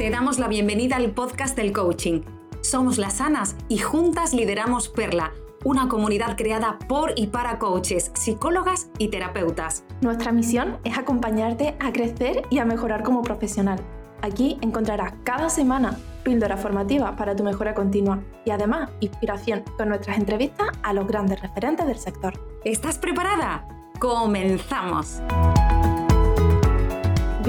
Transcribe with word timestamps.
Te 0.00 0.08
damos 0.08 0.38
la 0.38 0.48
bienvenida 0.48 0.96
al 0.96 1.10
podcast 1.10 1.54
del 1.54 1.74
coaching. 1.74 2.22
Somos 2.62 2.96
las 2.96 3.18
Sanas 3.18 3.54
y 3.68 3.76
juntas 3.76 4.32
lideramos 4.32 4.88
Perla, 4.88 5.34
una 5.62 5.88
comunidad 5.88 6.38
creada 6.38 6.78
por 6.88 7.12
y 7.16 7.26
para 7.26 7.58
coaches, 7.58 8.10
psicólogas 8.14 8.88
y 8.96 9.08
terapeutas. 9.08 9.84
Nuestra 10.00 10.32
misión 10.32 10.78
es 10.84 10.96
acompañarte 10.96 11.76
a 11.80 11.92
crecer 11.92 12.44
y 12.48 12.60
a 12.60 12.64
mejorar 12.64 13.02
como 13.02 13.20
profesional. 13.20 13.78
Aquí 14.22 14.56
encontrarás 14.62 15.12
cada 15.22 15.50
semana 15.50 15.98
píldora 16.24 16.56
formativa 16.56 17.14
para 17.14 17.36
tu 17.36 17.44
mejora 17.44 17.74
continua 17.74 18.24
y 18.46 18.52
además 18.52 18.88
inspiración 19.00 19.64
con 19.76 19.90
nuestras 19.90 20.16
entrevistas 20.16 20.68
a 20.82 20.94
los 20.94 21.06
grandes 21.06 21.42
referentes 21.42 21.86
del 21.86 21.98
sector. 21.98 22.40
¿Estás 22.64 22.96
preparada? 22.96 23.68
¡Comenzamos! 23.98 25.20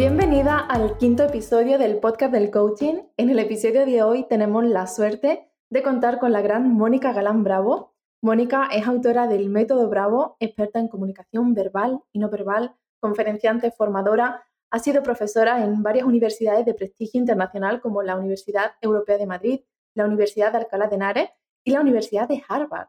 Bienvenida 0.01 0.57
al 0.57 0.97
quinto 0.97 1.25
episodio 1.25 1.77
del 1.77 1.99
podcast 1.99 2.33
del 2.33 2.49
coaching. 2.49 3.03
En 3.17 3.29
el 3.29 3.37
episodio 3.37 3.85
de 3.85 4.01
hoy 4.01 4.27
tenemos 4.27 4.65
la 4.65 4.87
suerte 4.87 5.47
de 5.69 5.83
contar 5.83 6.17
con 6.17 6.31
la 6.31 6.41
gran 6.41 6.73
Mónica 6.73 7.13
Galán 7.13 7.43
Bravo. 7.43 7.93
Mónica 8.19 8.67
es 8.73 8.87
autora 8.87 9.27
del 9.27 9.49
Método 9.49 9.87
Bravo, 9.89 10.37
experta 10.39 10.79
en 10.79 10.87
comunicación 10.87 11.53
verbal 11.53 11.99
y 12.11 12.17
no 12.17 12.31
verbal, 12.31 12.75
conferenciante, 12.99 13.69
formadora, 13.69 14.43
ha 14.71 14.79
sido 14.79 15.03
profesora 15.03 15.63
en 15.63 15.83
varias 15.83 16.07
universidades 16.07 16.65
de 16.65 16.73
prestigio 16.73 17.19
internacional 17.19 17.79
como 17.79 18.01
la 18.01 18.17
Universidad 18.17 18.71
Europea 18.81 19.19
de 19.19 19.27
Madrid, 19.27 19.59
la 19.93 20.07
Universidad 20.07 20.51
de 20.51 20.57
Alcalá 20.57 20.87
de 20.87 20.95
Henares 20.95 21.29
y 21.63 21.73
la 21.73 21.81
Universidad 21.81 22.27
de 22.27 22.41
Harvard. 22.49 22.87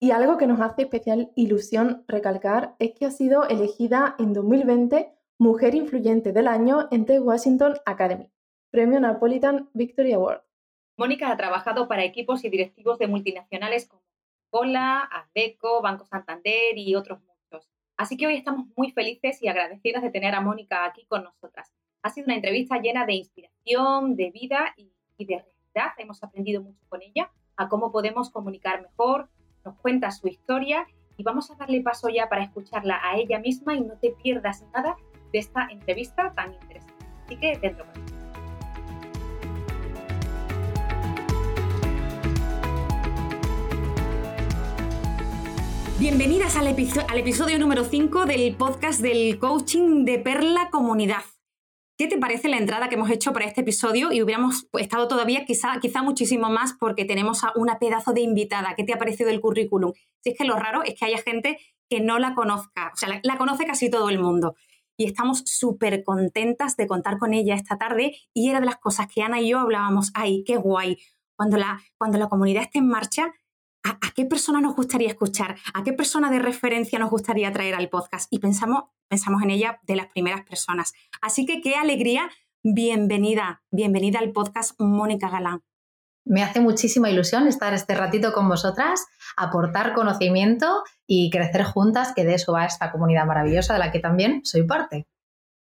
Y 0.00 0.10
algo 0.10 0.38
que 0.38 0.48
nos 0.48 0.60
hace 0.60 0.82
especial 0.82 1.30
ilusión 1.36 2.04
recalcar 2.08 2.74
es 2.80 2.94
que 2.98 3.06
ha 3.06 3.12
sido 3.12 3.46
elegida 3.46 4.16
en 4.18 4.32
2020 4.32 5.15
Mujer 5.38 5.74
Influyente 5.74 6.32
del 6.32 6.48
Año 6.48 6.88
en 6.90 7.04
The 7.04 7.20
Washington 7.20 7.76
Academy, 7.84 8.32
Premio 8.70 8.98
Napolitan 9.00 9.68
Victory 9.74 10.14
Award. 10.14 10.40
Mónica 10.96 11.30
ha 11.30 11.36
trabajado 11.36 11.88
para 11.88 12.04
equipos 12.04 12.42
y 12.42 12.48
directivos 12.48 12.98
de 12.98 13.06
multinacionales 13.06 13.86
como 13.86 14.02
Cola, 14.48 15.06
Adeco, 15.12 15.82
Banco 15.82 16.06
Santander 16.06 16.78
y 16.78 16.94
otros 16.94 17.20
Así 17.98 18.16
que 18.16 18.26
hoy 18.26 18.36
estamos 18.36 18.66
muy 18.76 18.92
felices 18.92 19.42
y 19.42 19.48
agradecidas 19.48 20.02
de 20.02 20.10
tener 20.10 20.34
a 20.34 20.40
Mónica 20.40 20.84
aquí 20.84 21.04
con 21.06 21.24
nosotras. 21.24 21.70
Ha 22.02 22.10
sido 22.10 22.26
una 22.26 22.36
entrevista 22.36 22.78
llena 22.78 23.04
de 23.04 23.14
inspiración, 23.14 24.16
de 24.16 24.30
vida 24.30 24.74
y, 24.76 24.92
de 25.18 25.36
realidad. 25.36 25.94
Hemos 25.98 26.22
aprendido 26.22 26.62
mucho 26.62 26.82
con 26.88 27.02
ella 27.02 27.30
a 27.56 27.68
cómo 27.68 27.92
podemos 27.92 28.30
comunicar 28.30 28.82
mejor. 28.82 29.28
Nos 29.64 29.76
cuenta 29.76 30.10
su 30.10 30.28
historia 30.28 30.86
y 31.16 31.22
vamos 31.22 31.50
a 31.50 31.56
darle 31.56 31.82
paso 31.82 32.08
ya 32.10 32.28
para 32.28 32.44
escucharla 32.44 33.00
a 33.02 33.16
ella 33.16 33.38
misma 33.38 33.74
y 33.74 33.80
no 33.80 33.98
te 33.98 34.10
pierdas 34.10 34.62
nada 34.74 34.96
esta 35.38 35.68
entrevista 35.70 36.32
tan 36.34 36.54
interesante. 36.54 36.94
Así 37.26 37.36
que 37.36 37.58
dentro. 37.58 37.84
Bienvenidas 45.98 46.56
al, 46.56 46.66
episodio 46.68 47.58
número 47.58 47.82
5 47.82 48.26
del 48.26 48.54
podcast 48.54 49.00
del 49.00 49.38
coaching 49.38 50.04
de 50.04 50.18
Perla 50.18 50.68
Comunidad. 50.70 51.22
¿Qué 51.98 52.06
te 52.06 52.18
parece 52.18 52.48
la 52.48 52.58
entrada 52.58 52.90
que 52.90 52.96
hemos 52.96 53.10
hecho 53.10 53.32
para 53.32 53.46
este 53.46 53.62
episodio? 53.62 54.12
Y 54.12 54.22
hubiéramos 54.22 54.68
estado 54.78 55.08
todavía 55.08 55.46
quizá, 55.46 55.80
quizá 55.80 56.02
muchísimo 56.02 56.50
más 56.50 56.74
porque 56.78 57.06
tenemos 57.06 57.44
a 57.44 57.52
una 57.56 57.78
pedazo 57.78 58.12
de 58.12 58.20
invitada. 58.20 58.74
¿Qué 58.76 58.84
te 58.84 58.92
ha 58.92 58.98
parecido 58.98 59.30
el 59.30 59.40
currículum? 59.40 59.94
Si 60.22 60.30
es 60.30 60.38
que 60.38 60.44
lo 60.44 60.56
raro 60.56 60.82
es 60.84 60.94
que 60.94 61.06
haya 61.06 61.18
gente 61.18 61.58
que 61.88 62.00
no 62.00 62.18
la 62.18 62.34
conozca, 62.34 62.90
o 62.92 62.96
sea, 62.96 63.20
la 63.22 63.38
conoce 63.38 63.64
casi 63.64 63.88
todo 63.88 64.10
el 64.10 64.18
mundo. 64.18 64.54
Y 64.96 65.04
estamos 65.04 65.42
súper 65.44 66.04
contentas 66.04 66.76
de 66.76 66.86
contar 66.86 67.18
con 67.18 67.34
ella 67.34 67.54
esta 67.54 67.76
tarde 67.76 68.16
y 68.32 68.48
era 68.48 68.60
de 68.60 68.66
las 68.66 68.76
cosas 68.76 69.06
que 69.12 69.22
Ana 69.22 69.40
y 69.40 69.50
yo 69.50 69.58
hablábamos, 69.58 70.10
ay, 70.14 70.42
qué 70.44 70.56
guay, 70.56 70.98
cuando 71.36 71.58
la, 71.58 71.80
cuando 71.98 72.18
la 72.18 72.28
comunidad 72.28 72.62
esté 72.62 72.78
en 72.78 72.88
marcha, 72.88 73.34
¿a, 73.84 73.98
qué 74.14 74.24
persona 74.24 74.60
nos 74.60 74.74
gustaría 74.74 75.08
escuchar? 75.08 75.56
¿A 75.74 75.84
qué 75.84 75.92
persona 75.92 76.30
de 76.30 76.38
referencia 76.38 76.98
nos 76.98 77.10
gustaría 77.10 77.52
traer 77.52 77.74
al 77.74 77.88
podcast? 77.88 78.32
Y 78.32 78.38
pensamos, 78.38 78.84
pensamos 79.08 79.42
en 79.42 79.50
ella 79.50 79.80
de 79.82 79.96
las 79.96 80.06
primeras 80.06 80.44
personas. 80.44 80.92
Así 81.20 81.44
que 81.46 81.60
qué 81.60 81.74
alegría, 81.74 82.30
bienvenida, 82.62 83.62
bienvenida 83.70 84.18
al 84.18 84.32
podcast 84.32 84.80
Mónica 84.80 85.28
Galán. 85.28 85.62
Me 86.26 86.42
hace 86.42 86.60
muchísima 86.60 87.08
ilusión 87.08 87.46
estar 87.46 87.72
este 87.72 87.94
ratito 87.94 88.32
con 88.32 88.48
vosotras, 88.48 89.06
aportar 89.36 89.94
conocimiento 89.94 90.82
y 91.06 91.30
crecer 91.30 91.62
juntas, 91.62 92.12
que 92.14 92.24
de 92.24 92.34
eso 92.34 92.52
va 92.52 92.66
esta 92.66 92.90
comunidad 92.90 93.26
maravillosa 93.26 93.74
de 93.74 93.78
la 93.78 93.92
que 93.92 94.00
también 94.00 94.40
soy 94.44 94.64
parte. 94.64 95.06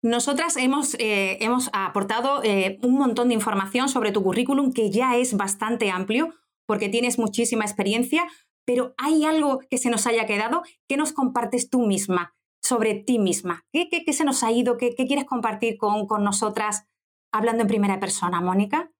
Nosotras 0.02 0.56
hemos, 0.56 0.94
eh, 0.94 1.38
hemos 1.40 1.68
aportado 1.72 2.44
eh, 2.44 2.78
un 2.82 2.94
montón 2.94 3.28
de 3.28 3.34
información 3.34 3.88
sobre 3.88 4.12
tu 4.12 4.22
currículum 4.22 4.72
que 4.72 4.92
ya 4.92 5.16
es 5.16 5.36
bastante 5.36 5.90
amplio 5.90 6.32
porque 6.64 6.88
tienes 6.88 7.18
muchísima 7.18 7.64
experiencia, 7.64 8.22
pero 8.64 8.94
hay 8.98 9.24
algo 9.24 9.58
que 9.68 9.78
se 9.78 9.90
nos 9.90 10.06
haya 10.06 10.26
quedado 10.26 10.62
que 10.88 10.96
nos 10.96 11.12
compartes 11.12 11.70
tú 11.70 11.86
misma 11.86 12.36
sobre 12.62 12.94
ti 12.94 13.18
misma. 13.18 13.64
¿Qué, 13.72 13.88
qué, 13.88 14.12
se 14.12 14.24
nos 14.24 14.44
ha 14.44 14.52
ido? 14.52 14.76
¿Qué, 14.76 14.94
quieres 14.94 15.24
compartir 15.24 15.76
con, 15.76 16.06
con, 16.06 16.22
nosotras 16.22 16.84
hablando 17.32 17.62
en 17.62 17.68
primera 17.68 17.98
persona, 17.98 18.40
Mónica? 18.40 18.92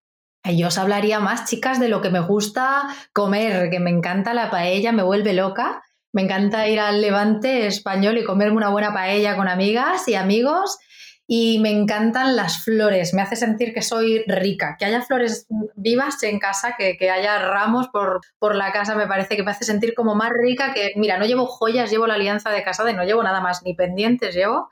Yo 0.54 0.68
os 0.68 0.78
hablaría 0.78 1.20
más, 1.20 1.48
chicas, 1.48 1.80
de 1.80 1.88
lo 1.88 2.00
que 2.00 2.10
me 2.10 2.20
gusta 2.20 2.84
comer, 3.12 3.70
que 3.70 3.80
me 3.80 3.90
encanta 3.90 4.34
la 4.34 4.50
paella, 4.50 4.92
me 4.92 5.02
vuelve 5.02 5.32
loca. 5.32 5.82
Me 6.12 6.22
encanta 6.22 6.68
ir 6.68 6.80
al 6.80 7.00
levante 7.00 7.66
español 7.66 8.16
y 8.18 8.24
comerme 8.24 8.56
una 8.56 8.70
buena 8.70 8.94
paella 8.94 9.36
con 9.36 9.48
amigas 9.48 10.08
y 10.08 10.14
amigos 10.14 10.78
y 11.26 11.58
me 11.58 11.70
encantan 11.70 12.36
las 12.36 12.62
flores, 12.62 13.12
me 13.12 13.20
hace 13.20 13.34
sentir 13.34 13.74
que 13.74 13.82
soy 13.82 14.22
rica, 14.28 14.76
que 14.78 14.84
haya 14.84 15.02
flores 15.02 15.46
vivas 15.74 16.22
en 16.22 16.38
casa, 16.38 16.76
que, 16.78 17.10
haya 17.10 17.38
ramos 17.38 17.88
por, 17.88 18.20
por, 18.38 18.54
la 18.54 18.70
casa, 18.72 18.94
me 18.94 19.08
parece 19.08 19.36
que 19.36 19.42
me 19.42 19.50
hace 19.50 19.64
sentir 19.64 19.94
como 19.94 20.14
más 20.14 20.30
rica 20.30 20.72
que, 20.72 20.92
mira, 20.94 21.18
no 21.18 21.26
llevo 21.26 21.46
joyas, 21.46 21.90
llevo 21.90 22.06
la 22.06 22.14
alianza 22.14 22.50
de 22.50 22.62
casada 22.62 22.92
y 22.92 22.94
no 22.94 23.04
llevo 23.04 23.24
nada 23.24 23.40
más, 23.40 23.62
ni 23.64 23.74
pendientes 23.74 24.34
llevo, 24.34 24.68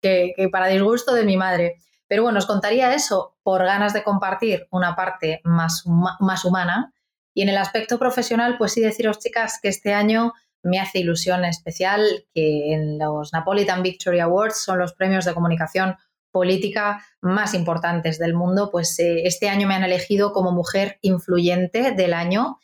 que, 0.00 0.32
para 0.52 0.68
disgusto 0.68 1.12
de 1.12 1.24
mi 1.24 1.36
madre. 1.36 1.76
Pero 2.08 2.22
bueno, 2.22 2.38
os 2.38 2.46
contaría 2.46 2.94
eso 2.94 3.36
por 3.42 3.64
ganas 3.64 3.92
de 3.92 4.02
compartir 4.02 4.66
una 4.70 4.94
parte 4.94 5.40
más, 5.44 5.84
más 5.86 6.44
humana. 6.44 6.92
Y 7.34 7.42
en 7.42 7.48
el 7.48 7.58
aspecto 7.58 7.98
profesional, 7.98 8.56
pues 8.58 8.72
sí 8.72 8.80
deciros, 8.80 9.18
chicas, 9.18 9.58
que 9.60 9.68
este 9.68 9.92
año 9.92 10.32
me 10.62 10.80
hace 10.80 10.98
ilusión 10.98 11.44
especial 11.44 12.26
que 12.34 12.72
en 12.72 12.98
los 12.98 13.32
Napolitan 13.32 13.82
Victory 13.82 14.20
Awards 14.20 14.62
son 14.62 14.78
los 14.78 14.94
premios 14.94 15.24
de 15.24 15.34
comunicación 15.34 15.96
política 16.32 17.02
más 17.22 17.54
importantes 17.54 18.18
del 18.18 18.34
mundo, 18.34 18.70
pues 18.70 18.98
eh, 18.98 19.22
este 19.24 19.48
año 19.48 19.66
me 19.66 19.74
han 19.74 19.84
elegido 19.84 20.32
como 20.32 20.52
mujer 20.52 20.98
influyente 21.00 21.92
del 21.92 22.12
año 22.12 22.58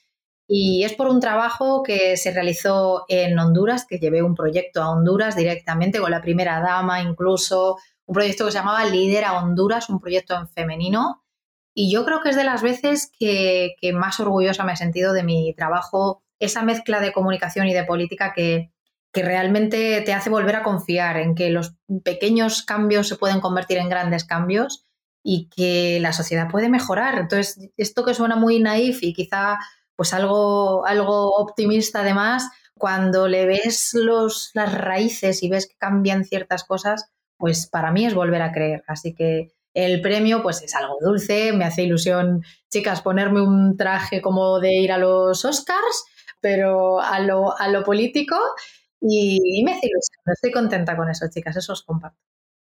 y 0.47 0.85
es 0.85 0.93
por 0.93 1.07
un 1.09 1.21
trabajo 1.21 1.83
que 1.83 2.19
se 2.19 2.33
realizó 2.33 3.07
en 3.09 3.39
Honduras, 3.39 3.87
que 3.89 3.99
llevé 3.99 4.23
un 4.23 4.35
proyecto 4.35 4.83
a 4.83 4.91
Honduras 4.91 5.37
directamente 5.37 6.01
con 6.01 6.11
la 6.11 6.21
primera 6.21 6.61
dama, 6.61 7.01
incluso 7.01 7.79
un 8.07 8.15
proyecto 8.15 8.45
que 8.45 8.53
se 8.53 8.59
llamaba 8.59 8.85
Líder 8.85 9.25
a 9.25 9.39
Honduras, 9.39 9.89
un 9.89 10.01
proyecto 10.01 10.37
en 10.37 10.49
femenino. 10.49 11.25
Y 11.75 11.91
yo 11.93 12.05
creo 12.05 12.21
que 12.21 12.31
es 12.31 12.37
de 12.37 12.45
las 12.45 12.63
veces 12.63 13.11
que, 13.19 13.75
que 13.81 13.93
más 13.93 14.21
orgullosa 14.21 14.65
me 14.65 14.73
he 14.73 14.77
sentido 14.77 15.13
de 15.13 15.23
mi 15.23 15.55
trabajo 15.55 16.23
esa 16.43 16.63
mezcla 16.63 17.01
de 17.01 17.13
comunicación 17.13 17.69
y 17.69 17.73
de 17.73 17.85
política 17.85 18.33
que, 18.35 18.71
realmente 19.15 20.01
te 20.01 20.15
hace 20.15 20.31
volver 20.31 20.57
a 20.57 20.63
confiar 20.63 21.19
en 21.19 21.35
que 21.35 21.51
los 21.51 21.75
pequeños 22.03 22.63
cambios 22.63 23.09
se 23.09 23.17
pueden 23.17 23.41
convertir 23.41 23.77
en 23.77 23.91
grandes 23.91 24.25
cambios 24.25 24.87
y 25.23 25.51
que 25.51 26.01
la 26.01 26.15
sociedad 26.15 26.49
puede 26.51 26.71
mejorar. 26.71 27.19
Entonces, 27.19 27.59
esto 27.77 28.07
que 28.07 28.15
suena 28.15 28.37
muy 28.37 28.59
naif 28.59 29.03
y 29.03 29.13
quizá 29.13 29.59
pues 29.97 30.15
algo, 30.15 30.87
algo 30.87 31.29
optimista 31.33 32.01
además, 32.01 32.49
cuando 32.73 33.29
le 33.29 33.45
ves 33.45 33.91
los, 33.93 34.51
las 34.55 34.73
raíces 34.73 35.43
y 35.43 35.51
ves 35.51 35.69
que 35.69 35.77
cambian 35.77 36.25
ciertas 36.25 36.65
cosas, 36.65 37.13
pues 37.43 37.67
para 37.67 37.91
mí 37.91 38.07
es 38.07 38.15
volver 38.15 38.41
a 38.41 38.53
creer. 38.53 38.85
Así 38.87 39.17
que 39.17 39.49
el 39.75 40.01
premio 40.01 40.45
pues 40.45 40.63
es 40.63 40.77
algo 40.77 40.97
dulce, 41.01 41.53
me 41.53 41.65
hace 41.65 41.83
ilusión, 41.83 42.45
chicas, 42.71 43.03
ponerme 43.03 43.43
un 43.43 43.77
traje 43.77 44.23
como 44.23 44.61
de 44.61 44.75
ir 44.75 44.93
a 44.93 44.99
los 44.99 45.45
Oscars 45.45 46.05
pero 46.41 47.01
a 47.01 47.19
lo, 47.19 47.59
a 47.59 47.67
lo 47.69 47.83
político 47.83 48.37
y, 49.01 49.63
me 49.65 49.73
hace 49.73 49.89
ilusión. 49.89 50.21
Estoy 50.27 50.53
contenta 50.53 50.97
con 50.97 51.11
eso, 51.11 51.27
chicas, 51.29 51.57
eso 51.57 51.73
os 51.73 51.83
comparto. 51.83 52.19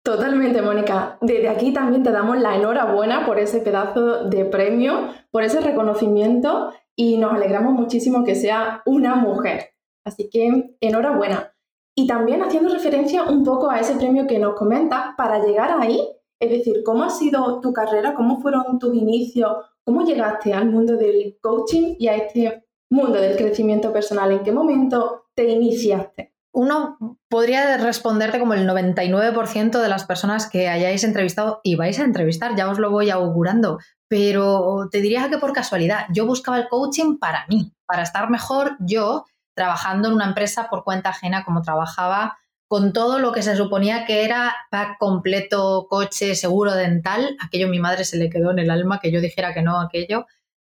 Totalmente, 0.03 0.63
Mónica. 0.63 1.19
Desde 1.21 1.49
aquí 1.49 1.71
también 1.71 2.01
te 2.01 2.11
damos 2.11 2.39
la 2.39 2.55
enhorabuena 2.55 3.27
por 3.27 3.37
ese 3.37 3.59
pedazo 3.59 4.25
de 4.25 4.45
premio, 4.45 5.13
por 5.29 5.43
ese 5.43 5.61
reconocimiento 5.61 6.73
y 6.95 7.17
nos 7.17 7.33
alegramos 7.33 7.73
muchísimo 7.73 8.23
que 8.23 8.33
sea 8.33 8.81
una 8.85 9.15
mujer. 9.15 9.73
Así 10.03 10.29
que 10.29 10.75
enhorabuena. 10.81 11.52
Y 11.95 12.07
también 12.07 12.41
haciendo 12.41 12.73
referencia 12.73 13.23
un 13.23 13.43
poco 13.43 13.69
a 13.69 13.79
ese 13.79 13.95
premio 13.95 14.25
que 14.25 14.39
nos 14.39 14.55
comentas, 14.55 15.15
para 15.15 15.43
llegar 15.45 15.75
ahí, 15.79 16.01
es 16.39 16.49
decir, 16.49 16.83
¿cómo 16.83 17.03
ha 17.03 17.09
sido 17.09 17.59
tu 17.61 17.71
carrera? 17.71 18.13
¿Cómo 18.13 18.41
fueron 18.41 18.79
tus 18.79 18.95
inicios? 18.95 19.51
¿Cómo 19.83 20.03
llegaste 20.03 20.53
al 20.53 20.69
mundo 20.69 20.97
del 20.97 21.37
coaching 21.41 21.95
y 21.99 22.07
a 22.07 22.15
este 22.15 22.65
mundo 22.89 23.19
del 23.19 23.35
crecimiento 23.35 23.91
personal, 23.91 24.31
¿en 24.31 24.43
qué 24.43 24.51
momento 24.51 25.25
te 25.33 25.49
iniciaste? 25.49 26.33
uno 26.53 26.97
podría 27.29 27.77
responderte 27.77 28.39
como 28.39 28.53
el 28.53 28.67
99% 28.67 29.81
de 29.81 29.89
las 29.89 30.05
personas 30.05 30.47
que 30.47 30.69
hayáis 30.69 31.03
entrevistado 31.03 31.59
y 31.63 31.75
vais 31.75 31.99
a 31.99 32.03
entrevistar, 32.03 32.55
ya 32.55 32.69
os 32.69 32.77
lo 32.77 32.91
voy 32.91 33.09
augurando, 33.09 33.79
pero 34.07 34.87
te 34.91 35.01
diría 35.01 35.29
que 35.29 35.39
por 35.39 35.51
casualidad, 35.51 36.05
yo 36.13 36.27
buscaba 36.27 36.59
el 36.59 36.69
coaching 36.69 37.17
para 37.17 37.47
mí, 37.49 37.73
para 37.87 38.03
estar 38.03 38.29
mejor 38.29 38.77
yo 38.79 39.25
trabajando 39.53 40.07
en 40.07 40.15
una 40.15 40.25
empresa 40.25 40.67
por 40.69 40.83
cuenta 40.83 41.09
ajena 41.09 41.43
como 41.43 41.61
trabajaba 41.61 42.37
con 42.67 42.91
todo 42.91 43.19
lo 43.19 43.31
que 43.33 43.43
se 43.43 43.55
suponía 43.55 44.05
que 44.05 44.25
era 44.25 44.55
pack 44.71 44.97
completo, 44.97 45.85
coche, 45.89 46.33
seguro 46.33 46.73
dental, 46.73 47.37
aquello 47.39 47.67
mi 47.67 47.79
madre 47.79 48.03
se 48.03 48.17
le 48.17 48.29
quedó 48.31 48.49
en 48.51 48.59
el 48.59 48.71
alma 48.71 48.99
que 48.99 49.11
yo 49.11 49.21
dijera 49.21 49.53
que 49.53 49.61
no 49.61 49.79
aquello, 49.79 50.25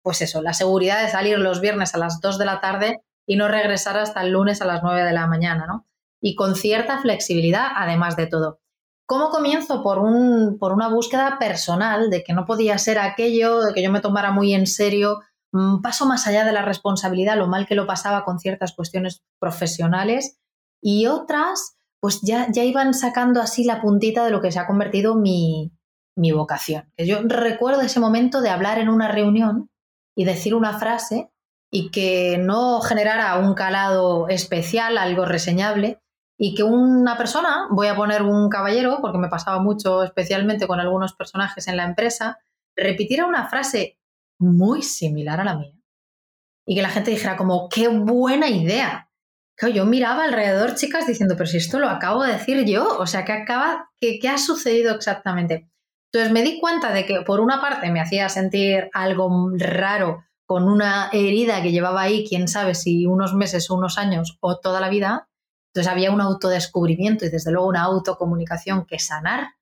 pues 0.01 0.21
eso, 0.21 0.41
la 0.41 0.53
seguridad 0.53 1.01
de 1.01 1.09
salir 1.09 1.39
los 1.39 1.61
viernes 1.61 1.95
a 1.95 1.97
las 1.97 2.19
2 2.19 2.37
de 2.37 2.45
la 2.45 2.59
tarde 2.59 3.01
y 3.25 3.37
no 3.37 3.47
regresar 3.47 3.97
hasta 3.97 4.21
el 4.21 4.31
lunes 4.31 4.61
a 4.61 4.65
las 4.65 4.83
9 4.83 5.03
de 5.03 5.13
la 5.13 5.25
mañana, 5.25 5.65
¿no? 5.67 5.87
Y 6.21 6.35
con 6.35 6.55
cierta 6.55 6.99
flexibilidad, 6.99 7.67
además 7.75 8.15
de 8.15 8.27
todo. 8.27 8.59
¿Cómo 9.07 9.29
comienzo? 9.29 9.81
Por, 9.81 9.99
un, 9.99 10.57
por 10.59 10.73
una 10.73 10.89
búsqueda 10.89 11.37
personal 11.39 12.09
de 12.09 12.23
que 12.23 12.33
no 12.33 12.45
podía 12.45 12.77
ser 12.77 12.99
aquello, 12.99 13.61
de 13.61 13.73
que 13.73 13.81
yo 13.81 13.91
me 13.91 14.01
tomara 14.01 14.31
muy 14.31 14.53
en 14.53 14.67
serio, 14.67 15.21
paso 15.81 16.05
más 16.05 16.27
allá 16.27 16.45
de 16.45 16.51
la 16.51 16.61
responsabilidad, 16.61 17.37
lo 17.37 17.47
mal 17.47 17.65
que 17.65 17.75
lo 17.75 17.87
pasaba 17.87 18.23
con 18.23 18.39
ciertas 18.39 18.73
cuestiones 18.73 19.23
profesionales 19.39 20.37
y 20.81 21.07
otras, 21.07 21.77
pues 21.99 22.21
ya, 22.21 22.47
ya 22.51 22.63
iban 22.63 22.93
sacando 22.93 23.41
así 23.41 23.63
la 23.63 23.81
puntita 23.81 24.25
de 24.25 24.31
lo 24.31 24.41
que 24.41 24.51
se 24.51 24.59
ha 24.59 24.67
convertido 24.67 25.15
mi, 25.15 25.71
mi 26.15 26.31
vocación. 26.31 26.91
Yo 26.97 27.19
recuerdo 27.23 27.81
ese 27.81 27.99
momento 27.99 28.41
de 28.41 28.49
hablar 28.49 28.79
en 28.79 28.89
una 28.89 29.07
reunión 29.07 29.69
y 30.15 30.25
decir 30.25 30.55
una 30.55 30.79
frase 30.79 31.31
y 31.71 31.91
que 31.91 32.37
no 32.37 32.79
generara 32.81 33.37
un 33.37 33.53
calado 33.53 34.29
especial, 34.29 34.97
algo 34.97 35.25
reseñable, 35.25 35.99
y 36.37 36.53
que 36.53 36.63
una 36.63 37.17
persona, 37.17 37.67
voy 37.71 37.87
a 37.87 37.95
poner 37.95 38.21
un 38.21 38.49
caballero, 38.49 38.99
porque 39.01 39.17
me 39.17 39.29
pasaba 39.29 39.61
mucho 39.61 40.03
especialmente 40.03 40.67
con 40.67 40.79
algunos 40.79 41.13
personajes 41.13 41.67
en 41.67 41.77
la 41.77 41.85
empresa, 41.85 42.39
repitiera 42.75 43.25
una 43.25 43.47
frase 43.47 43.97
muy 44.39 44.81
similar 44.81 45.39
a 45.39 45.43
la 45.43 45.57
mía. 45.57 45.73
Y 46.65 46.75
que 46.75 46.81
la 46.81 46.89
gente 46.89 47.11
dijera 47.11 47.37
como, 47.37 47.69
qué 47.69 47.87
buena 47.87 48.49
idea. 48.49 49.09
yo 49.73 49.85
miraba 49.85 50.23
alrededor, 50.23 50.75
chicas, 50.75 51.07
diciendo, 51.07 51.35
pero 51.37 51.47
si 51.47 51.57
esto 51.57 51.79
lo 51.79 51.89
acabo 51.89 52.23
de 52.23 52.33
decir 52.33 52.65
yo, 52.65 52.97
o 52.97 53.07
sea, 53.07 53.23
¿qué 53.23 53.33
acaba, 53.33 53.89
qué, 53.99 54.19
qué 54.19 54.29
ha 54.29 54.37
sucedido 54.37 54.95
exactamente? 54.95 55.69
Entonces 56.11 56.31
me 56.31 56.43
di 56.43 56.59
cuenta 56.59 56.93
de 56.93 57.05
que 57.05 57.21
por 57.21 57.41
una 57.41 57.59
parte 57.59 57.91
me 57.91 57.99
hacía 57.99 58.29
sentir 58.29 58.89
algo 58.93 59.51
raro 59.57 60.23
con 60.45 60.69
una 60.69 61.09
herida 61.11 61.61
que 61.61 61.71
llevaba 61.71 62.03
ahí, 62.03 62.25
quién 62.27 62.47
sabe 62.47 62.75
si 62.75 63.05
unos 63.05 63.33
meses 63.33 63.69
unos 63.69 63.97
años 63.97 64.37
o 64.39 64.59
toda 64.59 64.79
la 64.79 64.89
vida. 64.89 65.27
Entonces 65.73 65.91
había 65.91 66.11
un 66.11 66.21
autodescubrimiento 66.21 67.25
y 67.25 67.29
desde 67.29 67.51
luego 67.51 67.67
una 67.67 67.83
autocomunicación 67.83 68.85
que 68.85 68.99
sanar, 68.99 69.55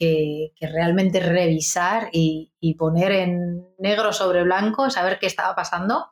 que, 0.00 0.52
realmente 0.62 1.20
revisar 1.20 2.08
y, 2.12 2.50
poner 2.78 3.12
en 3.12 3.66
negro 3.78 4.12
sobre 4.12 4.42
blanco, 4.42 4.88
saber 4.88 5.18
qué 5.18 5.26
estaba 5.26 5.54
pasando. 5.54 6.10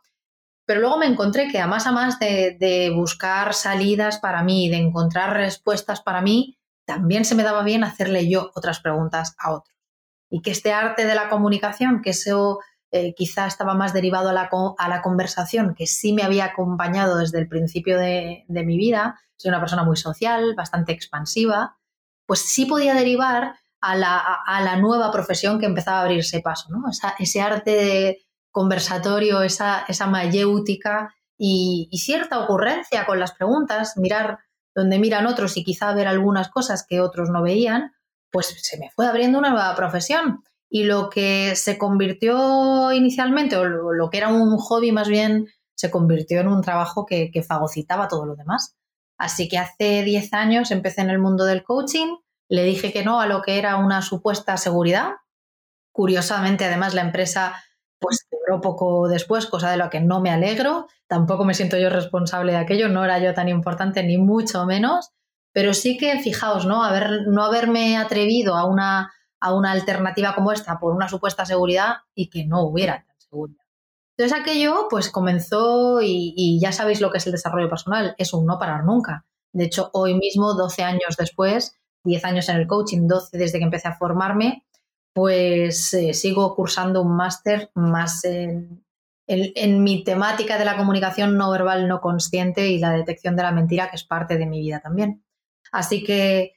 Pero 0.67 0.81
luego 0.81 0.99
me 0.99 1.07
encontré 1.07 1.49
que 1.49 1.59
a 1.59 1.67
más 1.67 1.87
a 1.87 1.93
más 1.93 2.19
de, 2.19 2.59
de 2.61 2.91
buscar 2.91 3.55
salidas 3.55 4.19
para 4.19 4.43
mí, 4.43 4.69
de 4.69 4.77
encontrar 4.77 5.35
respuestas 5.35 6.03
para 6.03 6.21
mí, 6.21 6.59
también 6.85 7.25
se 7.25 7.35
me 7.35 7.43
daba 7.43 7.63
bien 7.63 7.83
hacerle 7.83 8.29
yo 8.29 8.51
otras 8.55 8.81
preguntas 8.81 9.35
a 9.39 9.53
otros. 9.53 9.75
Y 10.31 10.43
que 10.43 10.51
este 10.51 10.73
arte 10.73 11.07
de 11.07 11.15
la 11.15 11.31
comunicación, 11.31 12.03
que 12.03 12.11
eso 12.11 12.59
eh, 12.91 13.15
quizá 13.15 13.47
estaba 13.47 13.75
más 13.75 13.95
derivado 13.95 14.29
a 14.29 14.33
la, 14.35 14.51
a 14.79 14.89
la, 14.89 15.01
conversación, 15.01 15.75
que 15.75 15.87
sí 15.87 16.13
me 16.13 16.23
había 16.23 16.45
acompañado 16.47 17.19
desde 17.19 17.39
el 17.39 17.49
principio 17.49 17.99
de, 17.99 18.45
mi 18.49 18.77
vida. 18.77 19.19
Soy 19.37 19.49
una 19.49 19.61
persona 19.61 19.85
muy 19.85 19.97
social, 19.97 20.55
bastante 20.55 20.93
expansiva, 20.93 21.79
pues 22.27 22.41
sí 22.41 22.67
podía 22.67 22.95
derivar 22.95 23.55
a 23.81 23.97
la, 23.97 24.77
nueva 24.77 25.11
profesión 25.11 25.59
que 25.59 25.67
empezaba 25.67 25.99
a 25.99 26.03
abrirse 26.03 26.41
paso, 26.41 26.69
¿no? 26.71 26.85
ese 27.19 27.41
arte 27.41 27.71
de 27.71 28.27
conversatorio, 28.51 29.43
esa, 29.43 29.85
esa 29.89 30.07
mayéutica 30.07 31.15
y, 31.37 31.89
cierta 31.93 32.41
ocurrencia 32.41 33.07
con 33.07 33.21
las 33.21 33.33
preguntas, 33.33 33.97
mirar 33.97 34.41
donde 34.75 34.99
miran 34.99 35.27
otros 35.27 35.57
y 35.57 35.65
quizá 35.65 35.93
ver 35.93 36.09
algunas 36.09 36.49
cosas 36.49 36.85
que 36.87 37.01
otros 37.01 37.31
no 37.31 37.43
veían, 37.43 37.93
pues 38.31 38.55
se 38.61 38.79
me 38.79 38.91
fue 38.91 39.07
abriendo 39.07 39.39
una 39.39 39.51
nueva 39.51 39.75
profesión 39.75 40.43
y 40.69 40.85
lo 40.85 41.09
que 41.09 41.55
se 41.57 41.79
convirtió 41.79 42.93
inicialmente, 42.93 43.57
o 43.57 43.65
lo, 43.65 44.11
que 44.11 44.19
era 44.19 44.29
un 44.29 44.57
hobby 44.59 44.93
más 44.93 45.09
bien, 45.09 45.49
se 45.75 45.91
convirtió 45.91 46.41
en 46.41 46.49
un 46.49 46.63
trabajo 46.63 47.07
que, 47.07 47.31
fagocitaba 47.47 48.09
todo 48.09 48.27
lo 48.27 48.37
demás. 48.37 48.77
Así 49.17 49.49
que 49.49 49.59
hace 49.59 50.03
10 50.03 50.33
años 50.35 50.71
empecé 50.71 51.01
en 51.01 51.11
el 51.11 51.19
mundo 51.19 51.45
del 51.45 51.65
coaching, 51.65 52.17
le 52.49 52.65
dije 52.65 52.93
que 52.93 53.05
no 53.05 53.21
a 53.21 53.27
lo 53.27 53.43
que 53.43 53.59
era 53.59 53.77
una 53.77 54.03
supuesta 54.03 54.57
seguridad. 54.57 55.13
Curiosamente, 55.93 56.65
además, 56.65 56.95
la 56.95 57.03
empresa 57.03 57.63
pues 57.99 58.27
quebró 58.31 58.61
poco 58.61 59.09
después, 59.09 59.47
cosa 59.47 59.71
de 59.71 59.77
lo 59.77 59.91
que 59.91 60.01
no 60.01 60.21
me 60.21 60.31
alegro. 60.31 60.87
Tampoco 61.09 61.45
me 61.45 61.55
siento 61.55 61.77
yo 61.79 61.91
responsable 61.91 62.53
de 62.53 62.59
aquello, 62.59 62.89
no 62.89 63.05
era 63.05 63.19
yo 63.19 63.35
tan 63.35 63.49
importante 63.49 64.03
ni 64.05 64.19
mucho 64.19 64.65
menos, 64.67 65.11
pero 65.53 65.75
sí 65.75 65.97
que 65.99 66.21
fijaos, 66.21 66.65
¿no? 66.65 66.85
Haber, 66.85 67.27
no 67.27 67.45
haberme 67.45 67.97
atrevido 67.97 68.55
a 68.55 68.65
una 68.65 69.13
a 69.41 69.55
una 69.55 69.73
alternativa 69.73 70.35
como 70.35 70.53
esta 70.53 70.79
por 70.79 70.95
una 70.95 71.09
supuesta 71.09 71.47
seguridad 71.47 71.99
y 72.15 72.29
que 72.31 72.45
no 72.45 72.63
hubiera 72.63 73.05
tan 73.05 73.21
seguridad. 73.21 73.65
Entonces 74.17 74.41
aquello 74.41 74.89
pues 74.91 75.11
comenzó 75.11 76.01
y, 76.03 76.59
ya 76.61 76.73
sabéis 76.73 77.01
lo 77.01 77.11
que 77.11 77.19
es 77.19 77.27
el 77.27 77.33
desarrollo 77.33 77.69
personal, 77.69 78.15
es 78.19 78.33
un 78.33 78.47
no 78.47 78.59
parar 78.59 78.85
nunca. 78.85 79.27
De 79.53 79.65
hecho, 79.65 79.91
hoy 79.93 80.15
mismo, 80.15 80.55
12 80.55 80.83
años 80.83 81.17
después, 81.17 81.78
10 82.05 82.25
años 82.25 82.49
en 82.49 82.57
el 82.57 82.67
coaching, 82.67 83.07
12 83.07 83.37
desde 83.39 83.59
que 83.59 83.65
empecé 83.65 83.89
a 83.89 83.97
formarme, 83.97 84.65
pues 85.13 85.93
eh, 85.95 86.15
sigo 86.15 86.55
cursando 86.55 87.03
un 87.03 87.17
máster 87.17 87.71
más 87.75 88.25
en, 88.25 88.85
en, 89.27 89.83
mi 89.83 90.05
temática 90.05 90.59
de 90.59 90.65
la 90.65 90.77
comunicación 90.77 91.37
no 91.37 91.51
verbal 91.51 91.89
no 91.89 92.01
consciente 92.01 92.69
y 92.69 92.79
la 92.79 92.93
detección 92.93 93.37
de 93.37 93.43
la 93.43 93.53
mentira, 93.53 93.91
que 93.91 93.97
es 93.97 94.05
parte 94.05 94.39
de 94.39 94.47
mi 94.47 94.61
vida 94.61 94.81
también. 94.81 95.25
Así 95.73 96.05
que 96.05 96.55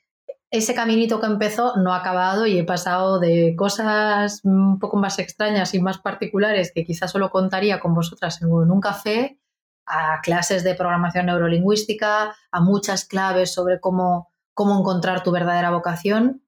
ese 0.51 0.73
caminito 0.73 1.19
que 1.19 1.27
empezó 1.27 1.77
no 1.77 1.93
ha 1.93 1.97
acabado 1.97 2.45
y 2.45 2.59
he 2.59 2.63
pasado 2.63 3.19
de 3.19 3.55
cosas 3.57 4.41
un 4.43 4.79
poco 4.79 4.97
más 4.97 5.17
extrañas 5.19 5.73
y 5.73 5.81
más 5.81 5.97
particulares 5.97 6.71
que 6.73 6.83
quizás 6.83 7.11
solo 7.11 7.29
contaría 7.29 7.79
con 7.79 7.93
vosotras 7.93 8.41
en 8.41 8.49
un 8.51 8.81
café, 8.81 9.39
a 9.85 10.21
clases 10.21 10.63
de 10.63 10.75
programación 10.75 11.25
neurolingüística, 11.25 12.35
a 12.51 12.61
muchas 12.61 13.05
claves 13.05 13.53
sobre 13.53 13.79
cómo, 13.79 14.30
cómo 14.53 14.79
encontrar 14.79 15.23
tu 15.23 15.31
verdadera 15.31 15.71
vocación. 15.71 16.43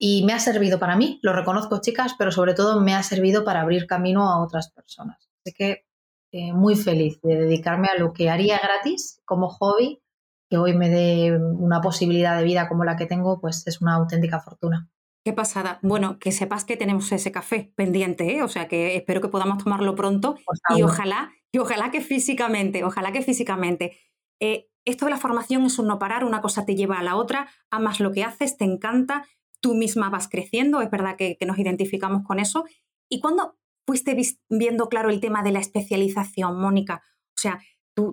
Y 0.00 0.24
me 0.24 0.32
ha 0.32 0.38
servido 0.38 0.78
para 0.78 0.96
mí, 0.96 1.18
lo 1.22 1.32
reconozco 1.32 1.80
chicas, 1.80 2.14
pero 2.16 2.30
sobre 2.30 2.54
todo 2.54 2.80
me 2.80 2.94
ha 2.94 3.02
servido 3.02 3.44
para 3.44 3.62
abrir 3.62 3.86
camino 3.86 4.30
a 4.30 4.40
otras 4.40 4.70
personas. 4.70 5.28
Así 5.44 5.52
que 5.54 5.86
eh, 6.30 6.52
muy 6.52 6.76
feliz 6.76 7.20
de 7.22 7.36
dedicarme 7.36 7.88
a 7.88 7.98
lo 7.98 8.12
que 8.12 8.30
haría 8.30 8.60
gratis 8.62 9.20
como 9.24 9.48
hobby 9.48 10.00
que 10.48 10.56
hoy 10.56 10.74
me 10.74 10.88
dé 10.88 11.36
una 11.36 11.80
posibilidad 11.80 12.36
de 12.38 12.44
vida 12.44 12.68
como 12.68 12.84
la 12.84 12.96
que 12.96 13.06
tengo, 13.06 13.40
pues 13.40 13.66
es 13.66 13.80
una 13.80 13.94
auténtica 13.94 14.40
fortuna. 14.40 14.88
Qué 15.24 15.32
pasada. 15.32 15.78
Bueno, 15.82 16.18
que 16.18 16.32
sepas 16.32 16.64
que 16.64 16.76
tenemos 16.76 17.12
ese 17.12 17.32
café 17.32 17.72
pendiente, 17.76 18.36
¿eh? 18.36 18.42
o 18.42 18.48
sea 18.48 18.66
que 18.66 18.96
espero 18.96 19.20
que 19.20 19.28
podamos 19.28 19.62
tomarlo 19.62 19.94
pronto 19.94 20.36
y 20.74 20.82
ojalá, 20.82 21.32
y 21.52 21.58
ojalá 21.58 21.90
que 21.90 22.00
físicamente, 22.00 22.84
ojalá 22.84 23.12
que 23.12 23.22
físicamente. 23.22 23.98
Eh, 24.40 24.68
esto 24.88 25.04
de 25.04 25.12
la 25.12 25.18
formación 25.18 25.64
es 25.64 25.78
un 25.78 25.86
no 25.86 25.98
parar, 25.98 26.24
una 26.24 26.40
cosa 26.40 26.64
te 26.64 26.74
lleva 26.74 26.98
a 26.98 27.02
la 27.02 27.16
otra, 27.16 27.48
amas 27.70 28.00
lo 28.00 28.12
que 28.12 28.24
haces, 28.24 28.56
te 28.56 28.64
encanta, 28.64 29.26
tú 29.60 29.74
misma 29.74 30.10
vas 30.10 30.28
creciendo, 30.28 30.80
es 30.80 30.90
verdad 30.90 31.16
que, 31.16 31.36
que 31.36 31.46
nos 31.46 31.58
identificamos 31.58 32.24
con 32.24 32.38
eso. 32.38 32.64
¿Y 33.08 33.20
cuándo 33.20 33.56
fuiste 33.86 34.16
viendo 34.48 34.88
claro 34.88 35.10
el 35.10 35.20
tema 35.20 35.42
de 35.42 35.52
la 35.52 35.60
especialización, 35.60 36.58
Mónica? 36.60 37.02
O 37.36 37.40
sea, 37.40 37.60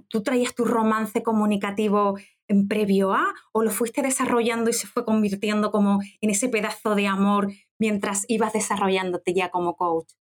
¿Tú, 0.10 0.24
traías 0.24 0.56
tu 0.56 0.66
romance 0.66 1.22
comunicativo 1.22 2.18
en 2.48 2.68
previo 2.68 3.14
a 3.14 3.36
o 3.52 3.62
lo 3.62 3.70
fuiste 3.70 4.02
desarrollando 4.02 4.72
y 4.72 4.74
se 4.74 4.88
fue 4.88 5.06
convirtiendo 5.06 5.70
como 5.70 6.00
en 6.22 6.30
ese 6.32 6.50
pedazo 6.50 6.96
de 6.96 7.06
amor 7.06 7.52
mientras 7.78 8.26
ibas 8.28 8.54
desarrollándote 8.54 9.36
ya 9.36 9.52
como 9.52 9.76
coach? 9.76 10.14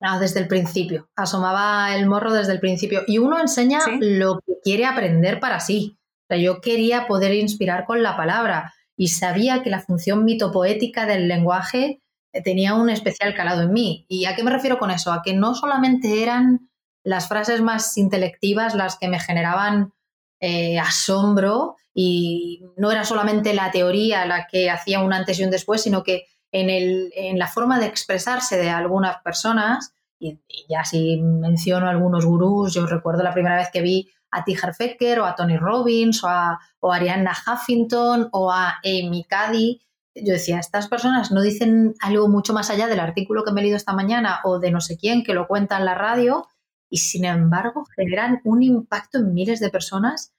No, 0.00 0.20
desde 0.20 0.38
el 0.38 0.46
principio. 0.46 1.10
Asomaba 1.16 1.96
el 1.96 2.06
morro 2.06 2.32
desde 2.32 2.52
el 2.52 2.60
principio. 2.60 3.02
Y 3.08 3.18
uno 3.18 3.40
enseña 3.40 3.80
lo 3.98 4.38
que 4.46 4.52
quiere 4.62 4.86
aprender 4.86 5.40
para 5.40 5.58
sí. 5.58 5.97
Yo 6.36 6.60
quería 6.60 7.06
poder 7.06 7.34
inspirar 7.34 7.84
con 7.84 8.02
la 8.02 8.16
palabra 8.16 8.74
y 8.96 9.08
sabía 9.08 9.62
que 9.62 9.70
la 9.70 9.80
función 9.80 10.24
mitopoética 10.24 11.06
del 11.06 11.28
lenguaje 11.28 12.02
tenía 12.44 12.74
un 12.74 12.90
especial 12.90 13.34
calado 13.34 13.62
en 13.62 13.72
mí. 13.72 14.06
¿Y 14.08 14.26
a 14.26 14.36
qué 14.36 14.42
me 14.42 14.50
refiero 14.50 14.78
con 14.78 14.90
eso? 14.90 15.12
A 15.12 15.22
que 15.22 15.34
no 15.34 15.54
solamente 15.54 16.22
eran 16.22 16.68
las 17.04 17.28
frases 17.28 17.62
más 17.62 17.96
intelectivas 17.96 18.74
las 18.74 18.98
que 18.98 19.08
me 19.08 19.20
generaban 19.20 19.92
eh, 20.40 20.78
asombro 20.78 21.76
y 21.94 22.62
no 22.76 22.92
era 22.92 23.04
solamente 23.04 23.54
la 23.54 23.70
teoría 23.70 24.26
la 24.26 24.46
que 24.46 24.70
hacía 24.70 25.00
un 25.00 25.12
antes 25.12 25.40
y 25.40 25.44
un 25.44 25.50
después, 25.50 25.82
sino 25.82 26.02
que 26.02 26.26
en, 26.52 26.70
el, 26.70 27.12
en 27.14 27.38
la 27.38 27.48
forma 27.48 27.78
de 27.78 27.86
expresarse 27.86 28.56
de 28.56 28.70
algunas 28.70 29.20
personas, 29.22 29.92
y, 30.18 30.38
ya 30.68 30.84
si 30.84 31.20
menciono 31.20 31.88
algunos 31.88 32.24
gurús, 32.24 32.74
yo 32.74 32.86
recuerdo 32.86 33.22
la 33.22 33.32
primera 33.32 33.56
vez 33.56 33.68
que 33.72 33.82
vi 33.82 34.10
a 34.30 34.44
T. 34.44 34.56
Fecker 34.56 35.20
o 35.20 35.26
a 35.26 35.34
Tony 35.34 35.56
Robbins 35.56 36.22
o 36.24 36.28
a, 36.28 36.58
Arianna 36.82 37.32
Huffington 37.32 38.28
o 38.32 38.50
a 38.50 38.78
Amy 38.84 39.24
Cuddy. 39.28 39.80
Yo 40.14 40.32
decía, 40.32 40.58
estas 40.58 40.88
personas 40.88 41.30
no 41.30 41.42
dicen 41.42 41.94
algo 42.00 42.28
mucho 42.28 42.52
más 42.52 42.70
allá 42.70 42.88
del 42.88 43.00
artículo 43.00 43.44
que 43.44 43.52
me 43.52 43.60
he 43.60 43.64
leído 43.64 43.76
esta 43.76 43.92
mañana 43.92 44.40
o 44.44 44.58
de 44.58 44.70
no 44.70 44.80
sé 44.80 44.96
quién 44.96 45.22
que 45.22 45.34
lo 45.34 45.46
cuenta 45.46 45.78
en 45.78 45.84
la 45.84 45.94
radio 45.94 46.48
y 46.90 46.98
sin 46.98 47.24
embargo 47.24 47.84
generan 47.96 48.40
un 48.44 48.62
impacto 48.62 49.18
en 49.18 49.34
miles 49.34 49.60
de 49.60 49.70
personas 49.70 50.32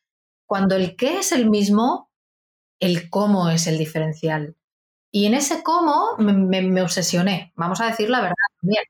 cuando 0.45 0.75
el 0.75 0.95
qué 0.95 1.19
es 1.19 1.31
el 1.31 1.47
mismo, 1.47 2.09
el 2.79 3.09
cómo 3.09 3.49
es 3.49 3.67
el 3.67 3.77
diferencial. 3.77 4.55
Y 5.11 5.25
en 5.25 5.35
ese 5.35 5.61
cómo 5.63 6.17
me, 6.17 6.81
obsesioné, 6.81 7.53
vamos 7.55 7.81
a 7.81 7.85
decir 7.85 8.09
la 8.09 8.21
verdad 8.21 8.35
también. 8.59 8.83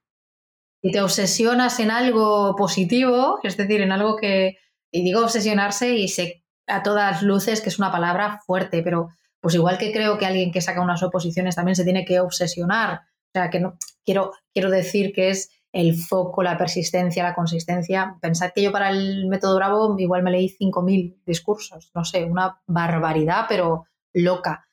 Si 0.82 0.92
te 0.92 1.02
obsesionas 1.02 1.80
en 1.82 1.92
algo 1.92 2.56
positivo, 2.56 3.40
es 3.44 3.58
decir, 3.58 3.82
en 3.82 3.92
algo 3.92 4.16
que, 4.16 4.58
y 4.92 5.04
digo 5.04 5.22
obsesionarse 5.22 5.96
y 5.96 6.08
sé 6.08 6.44
a 6.68 6.84
todas 6.84 7.24
luces 7.24 7.62
que 7.62 7.70
es 7.70 7.80
una 7.80 7.92
palabra 7.92 8.40
fuerte, 8.46 8.82
pero 8.84 9.10
pues 9.42 9.56
igual 9.56 9.78
que 9.78 9.92
creo 9.92 10.18
que 10.18 10.26
alguien 10.26 10.52
que 10.52 10.62
saca 10.62 10.82
unas 10.82 11.04
oposiciones 11.04 11.56
también 11.56 11.76
se 11.76 11.84
tiene 11.84 12.06
que 12.06 12.20
obsesionar. 12.20 13.02
O 13.30 13.32
sea, 13.34 13.50
que 13.50 13.60
no 13.60 13.78
quiero, 14.06 14.32
quiero 14.54 14.70
decir 14.70 15.14
que 15.14 15.30
es 15.30 15.50
el 15.72 15.96
foco, 15.96 16.44
la 16.44 16.58
persistencia, 16.58 17.24
la 17.24 17.36
consistencia. 17.36 18.18
Pensad 18.22 18.52
que 18.54 18.64
yo 18.64 18.72
para 18.72 18.90
el 18.90 19.28
método 19.28 19.56
Bravo 19.56 19.96
igual 19.98 20.24
me 20.24 20.32
leí 20.32 20.50
5.000 20.50 21.22
discursos, 21.26 21.92
no 21.94 22.04
sé, 22.04 22.26
una 22.26 22.60
barbaridad, 22.66 23.46
pero 23.48 23.86
loca. 24.14 24.68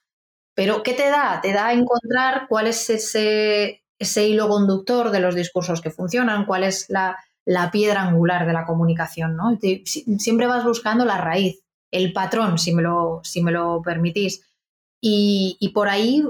Pero 0.55 0.83
¿qué 0.83 0.95
te 0.95 1.11
da? 1.11 1.41
Te 1.43 1.53
da 1.53 1.73
encontrar 1.73 2.47
cuál 2.49 2.67
es 2.67 2.89
ese, 2.89 3.85
ese 3.99 4.27
hilo 4.27 4.49
conductor 4.49 5.11
de 5.11 5.21
los 5.21 5.35
discursos 5.35 5.83
que 5.83 5.91
funcionan, 5.91 6.47
cuál 6.47 6.65
es 6.65 6.87
la, 6.89 7.19
piedra 7.71 8.03
angular 8.03 8.47
de 8.47 8.53
la 8.53 8.67
comunicación, 8.67 9.37
¿no? 9.37 9.59
siempre 9.85 10.47
vas 10.47 10.65
buscando 10.65 11.05
la 11.05 11.19
raíz, 11.19 11.63
el 11.91 12.13
patrón, 12.13 12.59
si 12.59 12.75
me 12.75 12.83
lo, 12.83 13.21
si 13.23 13.43
me 13.43 13.53
lo 13.53 13.81
permitís. 13.83 14.43
Y, 15.01 15.57
y 15.61 15.69
por 15.71 15.89
ahí 15.89 16.25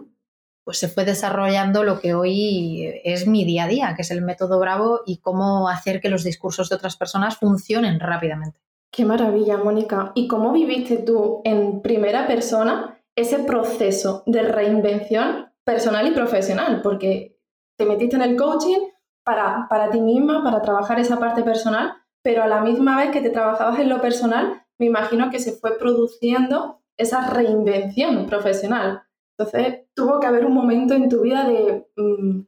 pues 0.66 0.78
se 0.78 0.88
fue 0.88 1.04
desarrollando 1.04 1.84
lo 1.84 2.00
que 2.00 2.14
hoy 2.14 3.00
es 3.04 3.28
mi 3.28 3.44
día 3.44 3.64
a 3.64 3.68
día, 3.68 3.94
que 3.94 4.02
es 4.02 4.10
el 4.10 4.20
método 4.20 4.58
Bravo 4.58 5.02
y 5.06 5.18
cómo 5.18 5.68
hacer 5.68 6.00
que 6.00 6.08
los 6.08 6.24
discursos 6.24 6.68
de 6.68 6.74
otras 6.74 6.96
personas 6.96 7.36
funcionen 7.36 8.00
rápidamente. 8.00 8.58
Qué 8.90 9.04
maravilla, 9.04 9.58
Mónica. 9.58 10.10
¿Y 10.16 10.26
cómo 10.26 10.52
viviste 10.52 10.96
tú 10.96 11.40
en 11.44 11.82
primera 11.82 12.26
persona 12.26 13.00
ese 13.14 13.38
proceso 13.44 14.24
de 14.26 14.42
reinvención 14.42 15.52
personal 15.62 16.08
y 16.08 16.10
profesional? 16.10 16.82
Porque 16.82 17.38
te 17.76 17.86
metiste 17.86 18.16
en 18.16 18.22
el 18.22 18.34
coaching 18.34 18.88
para, 19.26 19.66
para 19.68 19.90
ti 19.90 20.00
misma, 20.00 20.44
para 20.44 20.62
trabajar 20.62 21.00
esa 21.00 21.18
parte 21.18 21.42
personal, 21.42 21.94
pero 22.22 22.44
a 22.44 22.46
la 22.46 22.60
misma 22.60 22.96
vez 22.96 23.10
que 23.10 23.20
te 23.20 23.30
trabajabas 23.30 23.80
en 23.80 23.88
lo 23.88 24.00
personal, 24.00 24.62
me 24.78 24.86
imagino 24.86 25.30
que 25.30 25.40
se 25.40 25.52
fue 25.52 25.76
produciendo 25.76 26.80
esa 26.96 27.28
reinvención 27.28 28.26
profesional. 28.26 29.02
Entonces, 29.36 29.86
tuvo 29.94 30.20
que 30.20 30.28
haber 30.28 30.46
un 30.46 30.54
momento 30.54 30.94
en 30.94 31.08
tu 31.08 31.22
vida 31.22 31.44
de 31.44 31.88
mm, 31.96 32.42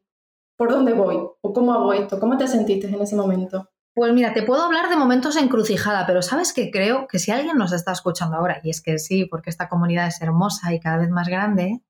¿por 0.56 0.70
dónde 0.70 0.92
voy? 0.92 1.16
¿O 1.40 1.52
cómo 1.52 1.74
hago 1.74 1.92
esto? 1.92 2.20
¿Cómo 2.20 2.36
te 2.36 2.46
sentiste 2.46 2.86
en 2.86 3.02
ese 3.02 3.16
momento? 3.16 3.68
Pues 3.92 4.12
mira, 4.12 4.32
te 4.32 4.44
puedo 4.44 4.62
hablar 4.62 4.88
de 4.88 4.96
momentos 4.96 5.36
encrucijada, 5.36 6.06
pero 6.06 6.22
sabes 6.22 6.52
que 6.52 6.70
creo 6.70 7.08
que 7.08 7.18
si 7.18 7.32
alguien 7.32 7.56
nos 7.56 7.72
está 7.72 7.90
escuchando 7.90 8.36
ahora, 8.36 8.60
y 8.62 8.70
es 8.70 8.80
que 8.80 9.00
sí, 9.00 9.24
porque 9.24 9.50
esta 9.50 9.68
comunidad 9.68 10.06
es 10.06 10.22
hermosa 10.22 10.72
y 10.72 10.78
cada 10.78 10.98
vez 10.98 11.10
más 11.10 11.26
grande, 11.26 11.82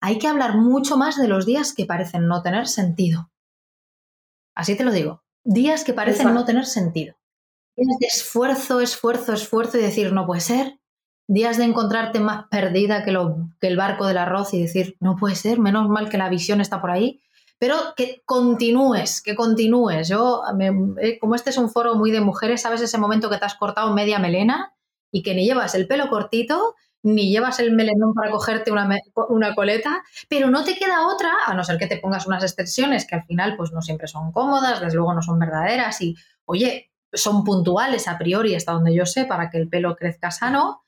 hay 0.00 0.18
que 0.18 0.28
hablar 0.28 0.56
mucho 0.56 0.96
más 0.96 1.18
de 1.18 1.28
los 1.28 1.44
días 1.44 1.74
que 1.74 1.84
parecen 1.84 2.26
no 2.26 2.40
tener 2.40 2.66
sentido. 2.66 3.30
Así 4.54 4.76
te 4.76 4.84
lo 4.84 4.92
digo, 4.92 5.22
días 5.44 5.84
que 5.84 5.92
parecen 5.92 6.34
no 6.34 6.44
tener 6.44 6.66
sentido. 6.66 7.16
Días 7.76 7.98
de 7.98 8.06
esfuerzo, 8.06 8.80
esfuerzo, 8.80 9.32
esfuerzo 9.32 9.78
y 9.78 9.82
decir, 9.82 10.12
no 10.12 10.26
puede 10.26 10.40
ser, 10.40 10.78
días 11.26 11.56
de 11.56 11.64
encontrarte 11.64 12.20
más 12.20 12.46
perdida 12.50 13.04
que, 13.04 13.12
lo, 13.12 13.48
que 13.60 13.66
el 13.66 13.76
barco 13.76 14.06
del 14.06 14.18
arroz 14.18 14.54
y 14.54 14.60
decir, 14.60 14.96
no 15.00 15.16
puede 15.16 15.34
ser, 15.34 15.58
menos 15.58 15.88
mal 15.88 16.08
que 16.08 16.18
la 16.18 16.28
visión 16.28 16.60
está 16.60 16.80
por 16.80 16.90
ahí, 16.90 17.20
pero 17.58 17.76
que 17.96 18.22
continúes, 18.24 19.22
que 19.22 19.34
continúes. 19.34 20.08
Yo, 20.08 20.42
eh, 21.00 21.18
como 21.18 21.34
este 21.34 21.50
es 21.50 21.56
un 21.56 21.70
foro 21.70 21.94
muy 21.94 22.10
de 22.10 22.20
mujeres, 22.20 22.62
¿sabes 22.62 22.80
ese 22.80 22.98
momento 22.98 23.30
que 23.30 23.38
te 23.38 23.44
has 23.44 23.54
cortado 23.54 23.92
media 23.94 24.18
melena 24.18 24.74
y 25.10 25.22
que 25.22 25.34
ni 25.34 25.46
llevas 25.46 25.74
el 25.74 25.86
pelo 25.86 26.08
cortito, 26.08 26.74
ni 27.04 27.30
llevas 27.30 27.60
el 27.60 27.72
melenón 27.72 28.14
para 28.14 28.30
cogerte 28.30 28.72
una, 28.72 28.88
una, 29.28 29.54
coleta, 29.54 30.02
pero 30.28 30.50
no 30.50 30.64
te 30.64 30.74
queda 30.74 31.06
otra, 31.06 31.30
a 31.46 31.54
no 31.54 31.62
ser 31.62 31.78
que 31.78 31.86
te 31.86 31.98
pongas 31.98 32.26
unas 32.26 32.42
extensiones 32.42 33.06
que 33.06 33.14
al 33.14 33.24
final 33.24 33.56
pues 33.56 33.72
no 33.72 33.82
siempre 33.82 34.08
son 34.08 34.32
cómodas, 34.32 34.80
desde 34.80 34.96
luego 34.96 35.14
no 35.14 35.22
son 35.22 35.38
verdaderas 35.38 36.00
y, 36.00 36.16
oye, 36.46 36.90
son 37.12 37.44
puntuales 37.44 38.08
a 38.08 38.18
priori 38.18 38.54
hasta 38.54 38.72
donde 38.72 38.94
yo 38.94 39.06
sé 39.06 39.26
para 39.26 39.50
que 39.50 39.58
el 39.58 39.68
pelo 39.68 39.94
crezca 39.96 40.30
sano, 40.30 40.84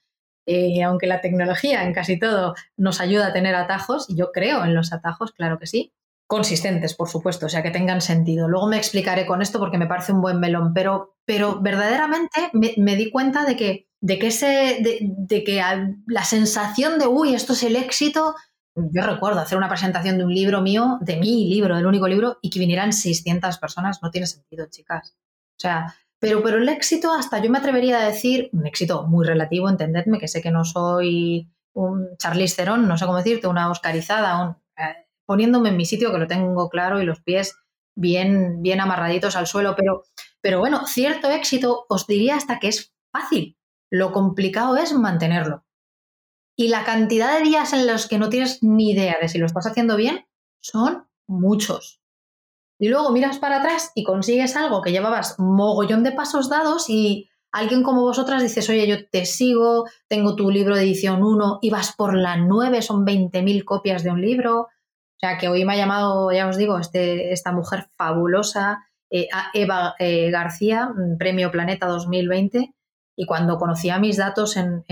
eh, 0.46 0.82
aunque 0.82 1.06
la 1.06 1.20
tecnología 1.20 1.85
en 1.85 1.92
casi 1.92 2.18
todo 2.18 2.54
nos 2.76 3.00
ayuda 3.00 3.28
a 3.28 3.32
tener 3.32 3.54
atajos, 3.54 4.08
y 4.08 4.16
yo 4.16 4.32
creo 4.32 4.64
en 4.64 4.75
los 4.75 4.92
atajos, 4.92 5.32
claro 5.32 5.58
que 5.58 5.66
sí, 5.66 5.92
consistentes, 6.26 6.94
por 6.94 7.08
supuesto, 7.08 7.46
o 7.46 7.49
sea, 7.49 7.62
que 7.62 7.70
tengan 7.70 8.00
sentido. 8.00 8.49
Luego 8.49 8.66
me 8.66 8.76
explicaré 8.76 9.26
con 9.26 9.42
esto 9.42 9.58
porque 9.58 9.78
me 9.78 9.87
parece 9.87 10.12
un 10.12 10.20
buen 10.20 10.40
melón, 10.40 10.75
pero, 10.75 11.16
pero 11.25 11.61
verdaderamente 11.61 12.50
me, 12.52 12.96
di 12.96 13.11
cuenta 13.11 13.44
de 13.44 13.56
que, 13.56 13.88
de 14.06 14.20
que, 14.20 14.28
ese, 14.28 14.78
de, 14.78 15.42
que 15.42 15.60
la 16.06 16.22
sensación 16.22 17.00
de, 17.00 17.08
uy, 17.08 17.34
esto 17.34 17.54
es 17.54 17.64
el 17.64 17.75
éxito, 17.75 18.36
yo 18.76 19.02
recuerdo 19.02 19.40
hacer 19.40 19.58
una 19.58 19.68
presentación 19.68 20.16
de 20.16 20.25
un 20.25 20.32
libro 20.32 20.62
mío, 20.62 20.98
de 21.00 21.16
mi 21.16 21.48
libro, 21.48 21.75
del 21.75 21.86
único 21.86 22.06
libro, 22.06 22.38
y 22.40 22.50
que 22.50 22.60
vinieran 22.60 22.92
600 22.92 23.58
personas, 23.58 23.98
no 24.04 24.12
tiene 24.12 24.28
sentido, 24.28 24.66
chicas. 24.70 25.16
O 25.56 25.60
sea, 25.60 25.96
pero, 26.20 26.40
pero 26.40 26.58
el 26.58 26.68
éxito, 26.68 27.12
hasta 27.12 27.42
yo 27.42 27.50
me 27.50 27.58
atrevería 27.58 27.98
a 27.98 28.06
decir, 28.06 28.48
un 28.52 28.68
éxito 28.68 29.08
muy 29.08 29.26
relativo, 29.26 29.68
entendedme, 29.68 30.20
que 30.20 30.28
sé 30.28 30.40
que 30.40 30.52
no 30.52 30.64
soy 30.64 31.50
un 31.75 32.16
Charlize 32.16 32.54
Theron, 32.54 32.86
no 32.86 32.96
sé 32.96 33.06
cómo 33.06 33.18
decirte, 33.18 33.48
una 33.48 33.72
oscarizada, 33.72 34.56
eh, 34.76 35.08
poniéndome 35.26 35.70
en 35.70 35.76
mi 35.76 35.84
sitio, 35.84 36.12
que 36.12 36.18
lo 36.18 36.28
tengo 36.28 36.68
claro, 36.68 37.02
y 37.02 37.06
los 37.06 37.22
pies 37.22 37.56
bien, 37.96 38.62
bien 38.62 38.80
amarraditos 38.80 39.34
al 39.34 39.48
suelo, 39.48 39.75
pero, 39.75 40.04
pero 40.40 40.60
bueno, 40.60 40.86
cierto 40.86 41.28
éxito 41.28 41.86
os 41.88 42.06
diría 42.06 42.36
hasta 42.36 42.60
que 42.60 42.68
es 42.68 42.94
fácil. 43.10 43.55
Lo 43.90 44.12
complicado 44.12 44.76
es 44.76 44.93
mantenerlo. 44.93 45.64
Y 46.57 46.69
la 46.69 46.85
cantidad 46.85 47.37
de 47.37 47.45
días 47.45 47.73
en 47.73 47.87
los 47.87 48.09
que 48.09 48.19
no 48.19 48.31
tienes 48.31 48.62
ni 48.62 48.90
idea 48.90 49.16
de 49.21 49.28
si 49.28 49.38
lo 49.38 49.47
estás 49.47 49.66
haciendo 49.66 49.97
bien 49.97 50.26
son 50.61 51.07
muchos. 51.26 52.00
Y 52.78 52.88
luego 52.88 53.11
miras 53.11 53.38
para 53.38 53.59
atrás 53.59 53.93
y 53.95 54.05
consigues 54.05 54.57
algo 54.57 54.83
que 54.83 54.93
llevabas 54.93 55.38
mogollón 55.38 56.02
de 56.02 56.12
pasos 56.12 56.49
dados 56.49 56.88
y 56.88 57.31
alguien 57.52 57.83
como 57.83 58.02
vosotras 58.02 58.43
dices, 58.43 58.69
oye, 58.69 58.87
yo 58.87 59.09
te 59.09 59.25
sigo, 59.25 59.87
tengo 60.09 60.37
tu 60.37 60.50
libro 60.50 60.76
de 60.76 60.83
edición 60.83 61.23
1 61.23 61.61
y 61.62 61.71
vas 61.71 61.95
por 61.97 62.14
la 62.14 62.37
9, 62.37 62.83
son 62.83 63.07
20.000 63.07 63.64
copias 63.64 64.02
de 64.02 64.11
un 64.11 64.21
libro. 64.21 64.61
O 64.62 65.19
sea, 65.19 65.38
que 65.38 65.49
hoy 65.49 65.64
me 65.64 65.73
ha 65.73 65.76
llamado, 65.76 66.31
ya 66.33 66.49
os 66.49 66.59
digo, 66.59 66.78
este, 66.78 67.33
esta 67.33 67.52
mujer 67.52 67.88
fabulosa, 67.97 68.87
eh, 69.11 69.28
Eva 69.55 69.95
eh, 69.99 70.31
García, 70.31 70.90
mm, 70.95 71.16
Premio 71.16 71.50
Planeta 71.50 71.87
2020. 71.87 72.75
Y 73.16 73.26
cuando 73.26 73.58
conocía 73.58 73.99
mis 73.99 74.18
datos 74.18 74.56
en, 74.56 74.85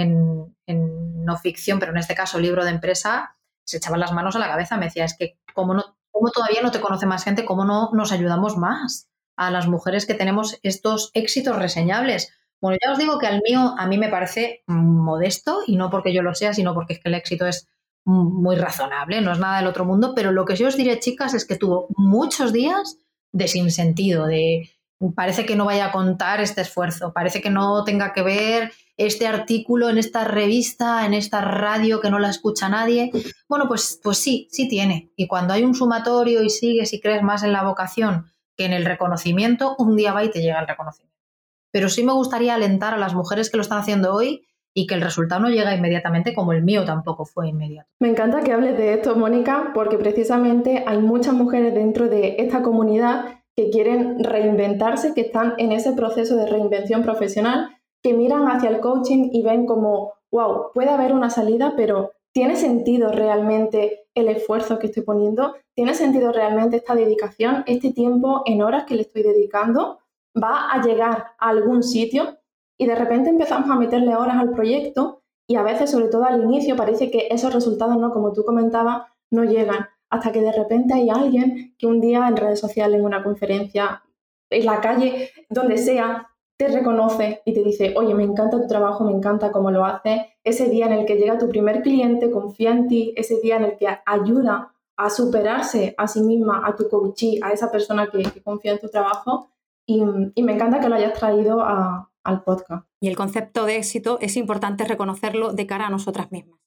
no 0.66 1.36
ficción, 1.36 1.78
pero 1.78 1.92
en 1.92 1.98
este 1.98 2.14
caso 2.14 2.40
libro 2.40 2.64
de 2.64 2.70
empresa, 2.70 3.36
se 3.64 3.76
echaban 3.76 4.00
las 4.00 4.12
manos 4.12 4.34
a 4.34 4.38
la 4.38 4.48
cabeza. 4.48 4.76
Me 4.76 4.86
decía, 4.86 5.04
es 5.04 5.16
que 5.16 5.38
como 5.54 5.74
no 5.74 5.96
¿Cómo 6.14 6.30
todavía 6.30 6.62
no 6.62 6.70
te 6.70 6.80
conoce 6.80 7.06
más 7.06 7.24
gente? 7.24 7.44
¿Cómo 7.44 7.64
no 7.64 7.90
nos 7.92 8.12
ayudamos 8.12 8.56
más 8.56 9.10
a 9.36 9.50
las 9.50 9.66
mujeres 9.66 10.06
que 10.06 10.14
tenemos 10.14 10.60
estos 10.62 11.10
éxitos 11.12 11.56
reseñables? 11.56 12.32
Bueno, 12.60 12.78
ya 12.80 12.92
os 12.92 12.98
digo 12.98 13.18
que 13.18 13.26
al 13.26 13.42
mío 13.44 13.74
a 13.76 13.88
mí 13.88 13.98
me 13.98 14.08
parece 14.08 14.62
modesto 14.68 15.62
y 15.66 15.74
no 15.74 15.90
porque 15.90 16.14
yo 16.14 16.22
lo 16.22 16.32
sea, 16.36 16.54
sino 16.54 16.72
porque 16.72 16.92
es 16.94 17.00
que 17.00 17.08
el 17.08 17.16
éxito 17.16 17.48
es 17.48 17.68
muy 18.04 18.54
razonable, 18.54 19.22
no 19.22 19.32
es 19.32 19.40
nada 19.40 19.56
del 19.56 19.66
otro 19.66 19.84
mundo, 19.84 20.12
pero 20.14 20.30
lo 20.30 20.44
que 20.44 20.54
yo 20.54 20.68
os 20.68 20.76
diré, 20.76 21.00
chicas, 21.00 21.34
es 21.34 21.44
que 21.44 21.56
tuvo 21.56 21.88
muchos 21.96 22.52
días 22.52 22.96
de 23.32 23.48
sinsentido, 23.48 24.26
de 24.26 24.70
parece 25.14 25.44
que 25.46 25.56
no 25.56 25.64
vaya 25.64 25.86
a 25.86 25.92
contar 25.92 26.40
este 26.40 26.60
esfuerzo, 26.60 27.12
parece 27.12 27.40
que 27.40 27.50
no 27.50 27.84
tenga 27.84 28.12
que 28.12 28.22
ver 28.22 28.72
este 28.96 29.26
artículo 29.26 29.88
en 29.88 29.98
esta 29.98 30.24
revista, 30.24 31.04
en 31.04 31.14
esta 31.14 31.40
radio 31.40 32.00
que 32.00 32.10
no 32.10 32.18
la 32.18 32.30
escucha 32.30 32.68
nadie. 32.68 33.10
Bueno, 33.48 33.66
pues, 33.66 34.00
pues 34.02 34.18
sí, 34.18 34.48
sí 34.50 34.68
tiene. 34.68 35.12
Y 35.16 35.26
cuando 35.26 35.52
hay 35.52 35.64
un 35.64 35.74
sumatorio 35.74 36.42
y 36.42 36.50
sigues 36.50 36.92
y 36.92 37.00
crees 37.00 37.22
más 37.22 37.42
en 37.42 37.52
la 37.52 37.64
vocación 37.64 38.26
que 38.56 38.66
en 38.66 38.72
el 38.72 38.84
reconocimiento, 38.84 39.74
un 39.78 39.96
día 39.96 40.12
va 40.12 40.24
y 40.24 40.30
te 40.30 40.40
llega 40.40 40.60
el 40.60 40.68
reconocimiento. 40.68 41.18
Pero 41.72 41.88
sí 41.88 42.04
me 42.04 42.12
gustaría 42.12 42.54
alentar 42.54 42.94
a 42.94 42.98
las 42.98 43.14
mujeres 43.14 43.50
que 43.50 43.56
lo 43.56 43.62
están 43.62 43.78
haciendo 43.78 44.14
hoy 44.14 44.46
y 44.74 44.86
que 44.86 44.94
el 44.94 45.00
resultado 45.00 45.40
no 45.40 45.50
llega 45.50 45.74
inmediatamente 45.74 46.34
como 46.34 46.52
el 46.52 46.62
mío 46.62 46.84
tampoco 46.84 47.24
fue 47.24 47.48
inmediato. 47.48 47.88
Me 48.00 48.08
encanta 48.08 48.42
que 48.42 48.52
hables 48.52 48.76
de 48.76 48.94
esto, 48.94 49.16
Mónica, 49.16 49.70
porque 49.74 49.98
precisamente 49.98 50.84
hay 50.86 50.98
muchas 50.98 51.34
mujeres 51.34 51.74
dentro 51.74 52.08
de 52.08 52.36
esta 52.38 52.62
comunidad 52.62 53.40
que 53.56 53.70
quieren 53.70 54.22
reinventarse, 54.22 55.14
que 55.14 55.22
están 55.22 55.54
en 55.58 55.72
ese 55.72 55.92
proceso 55.92 56.36
de 56.36 56.46
reinvención 56.46 57.02
profesional 57.02 57.70
que 58.02 58.14
miran 58.14 58.48
hacia 58.48 58.70
el 58.70 58.80
coaching 58.80 59.30
y 59.32 59.42
ven 59.42 59.66
como, 59.66 60.12
wow, 60.30 60.72
puede 60.74 60.90
haber 60.90 61.12
una 61.12 61.30
salida, 61.30 61.74
pero 61.76 62.12
¿tiene 62.34 62.56
sentido 62.56 63.10
realmente 63.10 64.06
el 64.14 64.28
esfuerzo 64.28 64.78
que 64.78 64.88
estoy 64.88 65.04
poniendo? 65.04 65.54
¿Tiene 65.74 65.94
sentido 65.94 66.32
realmente 66.32 66.76
esta 66.76 66.94
dedicación, 66.94 67.64
este 67.66 67.92
tiempo 67.92 68.42
en 68.44 68.62
horas 68.62 68.84
que 68.84 68.96
le 68.96 69.02
estoy 69.02 69.22
dedicando? 69.22 70.00
¿Va 70.36 70.70
a 70.70 70.82
llegar 70.82 71.26
a 71.38 71.48
algún 71.48 71.82
sitio? 71.82 72.38
y 72.78 72.86
de 72.86 72.94
repente 72.94 73.30
empezamos 73.30 73.70
a 73.70 73.76
meterle 73.76 74.16
horas 74.16 74.36
al 74.36 74.50
proyecto 74.50 75.22
y 75.48 75.56
a 75.56 75.62
veces, 75.62 75.90
sobre 75.90 76.08
todo 76.08 76.24
al 76.24 76.42
inicio, 76.42 76.76
parece 76.76 77.10
que 77.10 77.28
esos 77.30 77.52
resultados, 77.52 77.96
¿no? 77.98 78.12
como 78.12 78.32
tú 78.32 78.44
comentabas, 78.44 79.06
no 79.30 79.44
llegan 79.44 79.88
hasta 80.14 80.30
que 80.30 80.40
de 80.40 80.52
repente 80.52 80.94
hay 80.94 81.10
alguien 81.10 81.74
que 81.76 81.88
un 81.88 82.00
día 82.00 82.28
en 82.28 82.36
redes 82.36 82.60
sociales, 82.60 83.00
en 83.00 83.04
una 83.04 83.24
conferencia, 83.24 84.02
en 84.48 84.64
la 84.64 84.80
calle, 84.80 85.30
donde 85.50 85.76
sea, 85.76 86.30
te 86.56 86.68
reconoce 86.68 87.42
y 87.44 87.52
te 87.52 87.64
dice, 87.64 87.94
oye, 87.96 88.14
me 88.14 88.22
encanta 88.22 88.60
tu 88.60 88.68
trabajo, 88.68 89.04
me 89.04 89.10
encanta 89.10 89.50
cómo 89.50 89.72
lo 89.72 89.84
haces. 89.84 90.20
Ese 90.44 90.68
día 90.68 90.86
en 90.86 90.92
el 90.92 91.04
que 91.04 91.16
llega 91.16 91.36
tu 91.36 91.48
primer 91.48 91.82
cliente, 91.82 92.30
confía 92.30 92.70
en 92.70 92.86
ti, 92.86 93.12
ese 93.16 93.40
día 93.40 93.56
en 93.56 93.64
el 93.64 93.76
que 93.76 93.88
ayuda 94.06 94.72
a 94.96 95.10
superarse 95.10 95.96
a 95.98 96.06
sí 96.06 96.22
misma, 96.22 96.62
a 96.64 96.76
tu 96.76 96.88
coachee, 96.88 97.40
a 97.42 97.50
esa 97.50 97.72
persona 97.72 98.06
que, 98.06 98.40
confía 98.44 98.72
en 98.72 98.78
tu 98.78 98.88
trabajo. 98.88 99.48
Y, 99.84 100.00
me 100.00 100.52
encanta 100.52 100.78
que 100.78 100.88
lo 100.88 100.94
hayas 100.94 101.14
traído 101.14 101.60
al 101.60 102.44
podcast. 102.44 102.86
Y 103.00 103.08
el 103.08 103.16
concepto 103.16 103.66
de 103.66 103.78
éxito 103.78 104.18
es 104.20 104.36
importante 104.36 104.84
reconocerlo 104.84 105.52
de 105.52 105.66
cara 105.66 105.88
a 105.88 105.90
nosotras 105.90 106.30
mismas. 106.30 106.63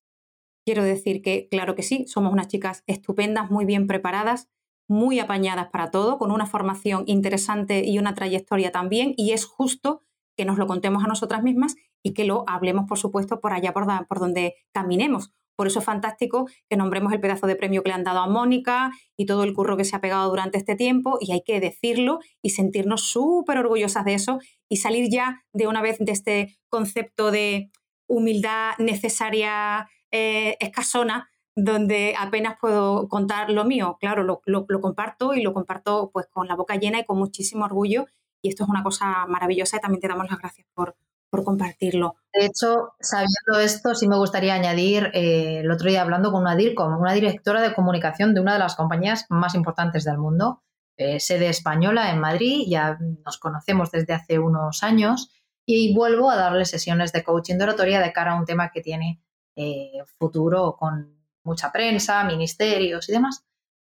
Quiero 0.67 0.83
decir 0.83 1.21
que, 1.21 1.47
claro 1.49 1.75
que 1.75 1.81
sí, 1.81 2.03
somos 2.09 2.33
unas 2.33 2.49
chicas 2.49 2.83
estupendas, 2.87 3.49
muy 3.49 3.63
bien 3.63 3.87
preparadas, 3.87 4.49
muy 4.89 5.17
apañadas 5.17 5.69
para 5.69 5.91
todo, 5.91 6.17
con 6.17 6.29
una 6.29 6.45
formación 6.45 7.05
interesante 7.07 7.85
y 7.85 7.99
una 7.99 8.13
trayectoria 8.13 8.69
también, 8.73 9.13
y 9.15 9.31
es 9.31 9.45
justo 9.45 10.03
que 10.35 10.43
nos 10.43 10.57
lo 10.57 10.67
contemos 10.67 11.05
a 11.05 11.07
nosotras 11.07 11.41
mismas 11.41 11.75
y 12.03 12.13
que 12.13 12.25
lo 12.25 12.43
hablemos, 12.47 12.83
por 12.85 12.97
supuesto, 12.97 13.39
por 13.39 13.53
allá 13.53 13.71
por, 13.71 14.19
donde 14.19 14.55
caminemos. 14.73 15.31
Por 15.55 15.67
eso 15.67 15.79
es 15.79 15.85
fantástico 15.85 16.49
que 16.69 16.75
nombremos 16.75 17.13
el 17.13 17.21
pedazo 17.21 17.47
de 17.47 17.55
premio 17.55 17.81
que 17.81 17.87
le 17.87 17.95
han 17.95 18.03
dado 18.03 18.19
a 18.19 18.27
Mónica 18.27 18.91
y 19.15 19.25
todo 19.25 19.45
el 19.45 19.53
curro 19.53 19.77
que 19.77 19.85
se 19.85 19.95
ha 19.95 20.01
pegado 20.01 20.29
durante 20.29 20.57
este 20.57 20.75
tiempo 20.75 21.17
y 21.21 21.31
hay 21.31 21.43
que 21.45 21.61
decirlo 21.61 22.19
y 22.41 22.49
sentirnos 22.49 23.03
súper 23.03 23.57
orgullosas 23.59 24.03
de 24.03 24.15
eso 24.15 24.39
y 24.67 24.77
salir 24.77 25.09
ya 25.09 25.45
de 25.53 25.67
una 25.67 25.81
vez 25.81 25.95
de 25.99 26.11
este 26.11 26.57
concepto 26.67 27.31
de 27.31 27.71
humildad 28.09 28.73
necesaria, 28.79 29.87
eh, 30.11 30.57
escasona, 30.59 31.29
donde 31.55 32.13
apenas 32.17 32.57
puedo 32.61 33.07
contar 33.07 33.49
lo 33.49 33.65
mío. 33.65 33.97
Claro, 33.99 34.23
lo, 34.23 34.41
comparto 34.81 35.33
y 35.33 35.41
lo 35.41 35.53
comparto 35.53 36.11
pues 36.13 36.27
con 36.27 36.47
la 36.47 36.55
boca 36.55 36.75
llena 36.75 36.99
y 36.99 37.05
con 37.05 37.17
muchísimo 37.17 37.65
orgullo 37.65 38.05
y 38.41 38.49
esto 38.49 38.63
es 38.63 38.69
una 38.69 38.83
cosa 38.83 39.25
maravillosa 39.27 39.77
y 39.77 39.79
también 39.79 40.01
te 40.01 40.07
damos 40.07 40.29
las 40.29 40.39
gracias 40.39 40.67
por, 40.73 40.95
por 41.29 41.43
compartirlo. 41.43 42.15
De 42.33 42.45
hecho, 42.45 42.93
sabiendo 42.99 43.59
esto, 43.59 43.95
sí 43.95 44.07
me 44.07 44.17
gustaría 44.17 44.53
añadir, 44.53 45.09
eh, 45.13 45.59
el 45.61 45.71
otro 45.71 45.89
día 45.89 46.01
hablando 46.01 46.31
con 46.31 46.41
una 46.41 46.55
DIRCOM, 46.55 46.99
una 46.99 47.13
directora 47.13 47.61
de 47.61 47.73
comunicación 47.73 48.33
de 48.33 48.41
una 48.41 48.53
de 48.53 48.59
las 48.59 48.75
compañías 48.75 49.25
más 49.29 49.55
importantes 49.55 50.03
del 50.03 50.17
mundo, 50.17 50.61
eh, 50.97 51.19
sede 51.19 51.49
española 51.49 52.11
en 52.11 52.19
Madrid, 52.19 52.65
ya 52.67 52.97
nos 53.25 53.37
conocemos 53.37 53.91
desde 53.91 54.13
hace 54.13 54.39
unos 54.39 54.83
años 54.83 55.31
y 55.65 55.93
vuelvo 55.93 56.31
a 56.31 56.35
darle 56.35 56.65
sesiones 56.65 57.11
de 57.11 57.23
coaching 57.23 57.57
de 57.57 57.65
oratoria 57.65 57.99
de 57.99 58.13
cara 58.13 58.31
a 58.31 58.39
un 58.39 58.45
tema 58.45 58.71
que 58.71 58.81
tiene 58.81 59.21
eh, 59.57 60.03
futuro 60.19 60.75
con 60.77 61.17
mucha 61.43 61.71
prensa, 61.71 62.23
ministerios 62.23 63.09
y 63.09 63.11
demás. 63.11 63.43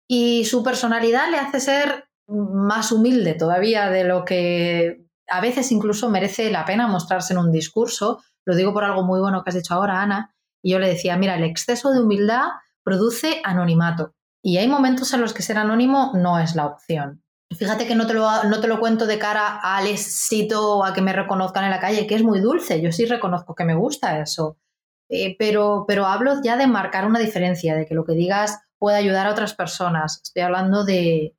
Y 0.09 0.45
su 0.45 0.63
personalidad 0.63 1.31
le 1.31 1.39
hace 1.39 1.61
ser 1.61 2.09
más 2.27 2.93
humilde 2.93 3.35
todavía 3.35 3.89
de 3.89 4.05
lo 4.05 4.25
que 4.25 5.07
a 5.29 5.41
veces 5.41 5.71
incluso 5.71 6.11
merece 6.11 6.51
la 6.51 6.65
pena 6.65 6.89
mostrarse 6.89 7.33
en 7.33 7.39
un 7.39 7.53
discurso. 7.53 8.23
Lo 8.45 8.57
digo 8.57 8.73
por 8.73 8.85
algo 8.85 9.05
muy 9.05 9.21
bueno 9.21 9.43
que 9.43 9.51
has 9.51 9.57
dicho 9.57 9.75
ahora, 9.75 10.03
Ana. 10.03 10.35
Y 10.63 10.73
yo 10.73 10.79
le 10.79 10.89
decía, 10.89 11.17
mira, 11.17 11.37
el 11.37 11.45
exceso 11.45 11.93
de 11.93 12.01
humildad 12.01 12.49
produce 12.83 13.41
anonimato. 13.45 14.15
Y 14.43 14.59
hay 14.59 14.67
momentos 14.67 15.13
en 15.15 15.21
los 15.21 15.33
que 15.33 15.43
ser 15.43 15.59
anónimo 15.59 16.13
no 16.15 16.39
es 16.41 16.57
la 16.57 16.67
opción. 16.67 17.23
Fíjate 17.57 17.87
que 17.87 17.95
no 17.95 18.07
te, 18.07 18.15
lo, 18.15 18.45
no 18.45 18.61
te 18.61 18.67
lo 18.67 18.81
cuento 18.81 19.07
de 19.07 19.19
cara 19.19 19.61
al 19.63 19.87
éxito 19.87 20.79
o 20.79 20.85
a 20.85 20.93
que 20.93 21.03
me 21.03 21.13
reconozcan 21.13 21.65
en 21.65 21.71
la 21.71 21.81
calle, 21.81 22.07
que 22.07 22.15
es 22.15 22.23
muy 22.23 22.41
dulce. 22.41 22.81
Yo 22.81 22.91
sí 22.93 23.05
reconozco 23.05 23.55
que 23.55 23.65
me 23.65 23.75
gusta 23.75 24.19
eso. 24.21 24.57
Eh, 25.15 25.37
pero, 25.39 25.85
pero 25.87 26.07
hablo 26.07 26.41
ya 26.43 26.57
de 26.57 26.67
marcar 26.67 27.05
una 27.05 27.19
diferencia, 27.19 27.75
de 27.75 27.85
que 27.85 27.95
lo 27.95 28.07
que 28.07 28.15
digas 28.15 28.61
puede 28.79 28.97
ayudar 28.97 29.27
a 29.27 29.33
otras 29.33 29.53
personas. 29.53 30.23
Estoy 30.25 30.41
hablando 30.41 30.87
de, 30.87 31.37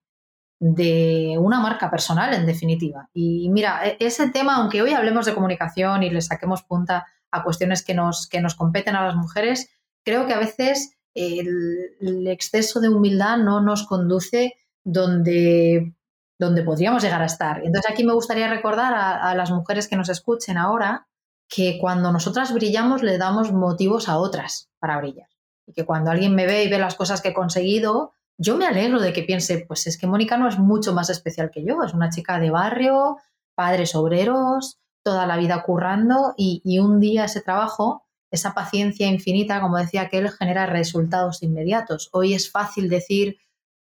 de 0.59 1.37
una 1.39 1.59
marca 1.59 1.89
personal, 1.89 2.35
en 2.35 2.45
definitiva. 2.45 3.09
Y 3.15 3.49
mira, 3.49 3.81
e, 3.83 3.97
ese 3.99 4.29
tema, 4.29 4.57
aunque 4.57 4.83
hoy 4.83 4.93
hablemos 4.93 5.25
de 5.25 5.33
comunicación 5.33 6.03
y 6.03 6.11
le 6.11 6.21
saquemos 6.21 6.61
punta 6.61 7.07
a 7.31 7.43
cuestiones 7.43 7.83
que 7.83 7.95
nos, 7.95 8.27
que 8.27 8.41
nos 8.41 8.53
competen 8.53 8.95
a 8.95 9.07
las 9.07 9.15
mujeres, 9.15 9.67
creo 10.05 10.27
que 10.27 10.33
a 10.33 10.39
veces 10.39 10.95
el, 11.15 12.27
exceso 12.27 12.79
de 12.79 12.89
humildad 12.89 13.37
no 13.37 13.59
nos 13.59 13.87
conduce 13.87 14.53
donde, 14.83 15.95
donde 16.37 16.61
podríamos 16.61 17.01
llegar 17.01 17.23
a 17.23 17.25
estar. 17.25 17.65
Entonces 17.65 17.89
aquí 17.89 18.03
me 18.03 18.13
gustaría 18.13 18.47
recordar 18.47 18.93
a 18.93 19.33
las 19.33 19.49
mujeres 19.49 19.87
que 19.87 19.95
nos 19.95 20.09
escuchen 20.09 20.57
ahora 20.57 21.07
que 21.53 21.77
cuando 21.79 22.11
nosotras 22.11 22.51
brillamos 22.51 23.03
le 23.03 23.19
damos 23.19 23.51
motivos 23.51 24.09
a 24.09 24.17
otras 24.17 24.71
para 24.79 24.97
brillar. 24.97 25.27
Y 25.67 25.73
que 25.73 25.85
cuando 25.85 26.09
alguien 26.09 26.33
me 26.33 26.47
ve 26.47 26.63
y 26.63 26.69
ve 26.69 26.79
las 26.79 26.95
cosas 26.95 27.21
que 27.21 27.29
he 27.29 27.33
conseguido, 27.33 28.13
yo 28.39 28.57
me 28.57 28.65
alegro 28.65 28.99
de 28.99 29.13
que 29.13 29.21
piense, 29.21 29.63
pues 29.67 29.85
es 29.85 29.99
que 29.99 30.07
Mónica 30.07 30.35
no 30.35 30.47
es 30.47 30.57
mucho 30.57 30.93
más 30.93 31.11
especial 31.11 31.51
que 31.51 31.63
yo, 31.63 31.83
es 31.83 31.93
una 31.93 32.09
chica 32.09 32.39
de 32.39 32.49
barrio, 32.49 33.17
padres 33.53 33.93
obreros, 33.93 34.79
toda 35.03 35.27
la 35.27 35.37
vida 35.37 35.61
currando 35.63 36.33
y, 36.37 36.79
un 36.79 36.99
día 36.99 37.25
ese 37.25 37.41
trabajo, 37.41 38.03
esa 38.31 38.55
paciencia 38.55 39.07
infinita, 39.07 39.61
como 39.61 39.77
decía 39.77 40.09
que 40.09 40.17
él, 40.17 40.31
genera 40.31 40.65
resultados 40.65 41.43
inmediatos. 41.43 42.09
Hoy 42.13 42.33
es 42.33 42.51
fácil 42.51 42.89
decir 42.89 43.37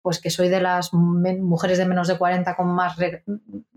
pues 0.01 0.21
que 0.21 0.29
soy 0.29 0.47
de 0.47 0.61
las 0.61 0.93
mujeres 0.93 1.77
de 1.77 1.85
menos 1.85 2.07
de 2.07 2.17
40 2.17 2.55
con 2.55 2.67
más, 2.67 2.95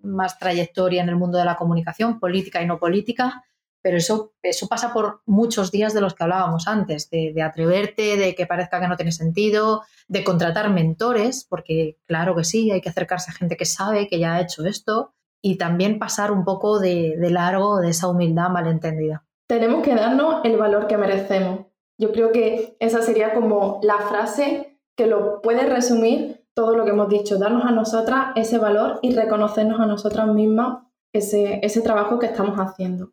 más 0.01 0.39
trayectoria 0.39 1.03
en 1.03 1.09
el 1.09 1.17
mundo 1.17 1.39
de 1.39 1.45
la 1.45 1.57
comunicación, 1.57 2.21
política 2.21 2.63
y 2.63 2.67
no 2.67 2.79
política, 2.79 3.43
pero 3.83 3.97
eso, 3.97 4.33
eso 4.43 4.69
pasa 4.69 4.93
por 4.93 5.23
muchos 5.27 5.71
días 5.71 5.95
de 5.95 6.01
los 6.01 6.15
que 6.15 6.25
hablábamos 6.25 6.69
antes, 6.69 7.09
de, 7.11 7.43
atreverte, 7.43 8.17
de 8.17 8.35
que 8.35 8.47
parezca 8.47 8.81
que 8.81 8.89
no 8.89 8.97
tiene 8.97 9.13
sentido, 9.13 9.83
de 10.09 10.25
contratar 10.25 10.71
mentores, 10.71 11.47
porque 11.49 11.99
claro 12.07 12.35
que 12.37 12.45
sí, 12.45 12.71
hay 12.71 12.81
que 12.81 12.91
acercarse 12.91 13.31
a 13.31 13.35
gente 13.35 13.57
que 13.57 13.65
sabe, 13.65 14.09
que 14.09 14.19
ya 14.19 14.35
ha 14.35 14.41
hecho 14.41 14.65
esto, 14.67 15.15
y 15.43 15.57
también 15.57 15.99
pasar 15.99 16.33
un 16.33 16.45
poco 16.45 16.79
de, 16.79 17.17
de 17.17 17.31
largo 17.31 17.79
de 17.81 17.91
esa 17.91 18.09
humildad 18.09 18.51
malentendida. 18.51 19.25
Tenemos 19.49 19.83
que 19.83 19.95
darnos 19.95 20.45
el 20.45 20.57
valor 20.57 20.87
que 20.87 20.99
merecemos. 20.99 21.67
Yo 21.99 22.13
creo 22.13 22.33
que 22.33 22.77
esa 22.79 23.03
sería 23.03 23.35
como 23.35 23.81
la 23.83 23.99
frase 23.99 24.79
que 24.97 25.07
lo 25.07 25.41
puede 25.41 25.67
resumir 25.67 26.47
todo 26.55 26.77
lo 26.77 26.85
que 26.85 26.91
hemos 26.91 27.09
dicho, 27.09 27.39
darnos 27.39 27.65
a 27.65 27.71
nosotras 27.71 28.33
ese 28.37 28.59
valor 28.59 28.99
y 29.03 29.15
reconocernos 29.15 29.81
a 29.81 29.87
nosotras 29.87 30.27
mismas 30.29 30.85
ese, 31.13 31.61
ese 31.63 31.81
trabajo 31.81 32.19
que 32.19 32.27
estamos 32.27 32.59
haciendo. 32.59 33.13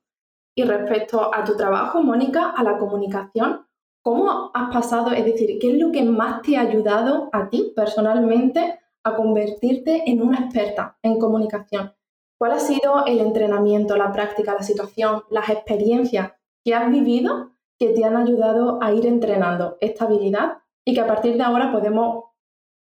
Y 0.57 0.63
respecto 0.63 1.31
a 1.35 1.43
tu 1.43 1.55
trabajo, 1.55 2.01
Mónica, 2.01 2.49
a 2.49 2.63
la 2.63 2.79
comunicación, 2.79 3.67
¿cómo 4.01 4.49
has 4.55 4.73
pasado? 4.73 5.11
Es 5.11 5.23
decir, 5.23 5.59
¿qué 5.61 5.73
es 5.73 5.77
lo 5.77 5.91
que 5.91 6.01
más 6.01 6.41
te 6.41 6.57
ha 6.57 6.61
ayudado 6.61 7.29
a 7.31 7.47
ti 7.47 7.73
personalmente 7.75 8.79
a 9.03 9.15
convertirte 9.15 10.09
en 10.09 10.19
una 10.23 10.39
experta 10.39 10.97
en 11.03 11.19
comunicación? 11.19 11.93
¿Cuál 12.39 12.53
ha 12.53 12.59
sido 12.59 13.05
el 13.05 13.19
entrenamiento, 13.19 13.97
la 13.97 14.11
práctica, 14.11 14.55
la 14.55 14.63
situación, 14.63 15.21
las 15.29 15.47
experiencias 15.49 16.31
que 16.65 16.73
has 16.73 16.89
vivido 16.89 17.51
que 17.77 17.89
te 17.89 18.03
han 18.03 18.17
ayudado 18.17 18.79
a 18.81 18.91
ir 18.91 19.05
entrenando 19.05 19.77
esta 19.79 20.05
habilidad 20.05 20.57
y 20.83 20.95
que 20.95 21.01
a 21.01 21.07
partir 21.07 21.37
de 21.37 21.43
ahora 21.43 21.71
podemos 21.71 22.31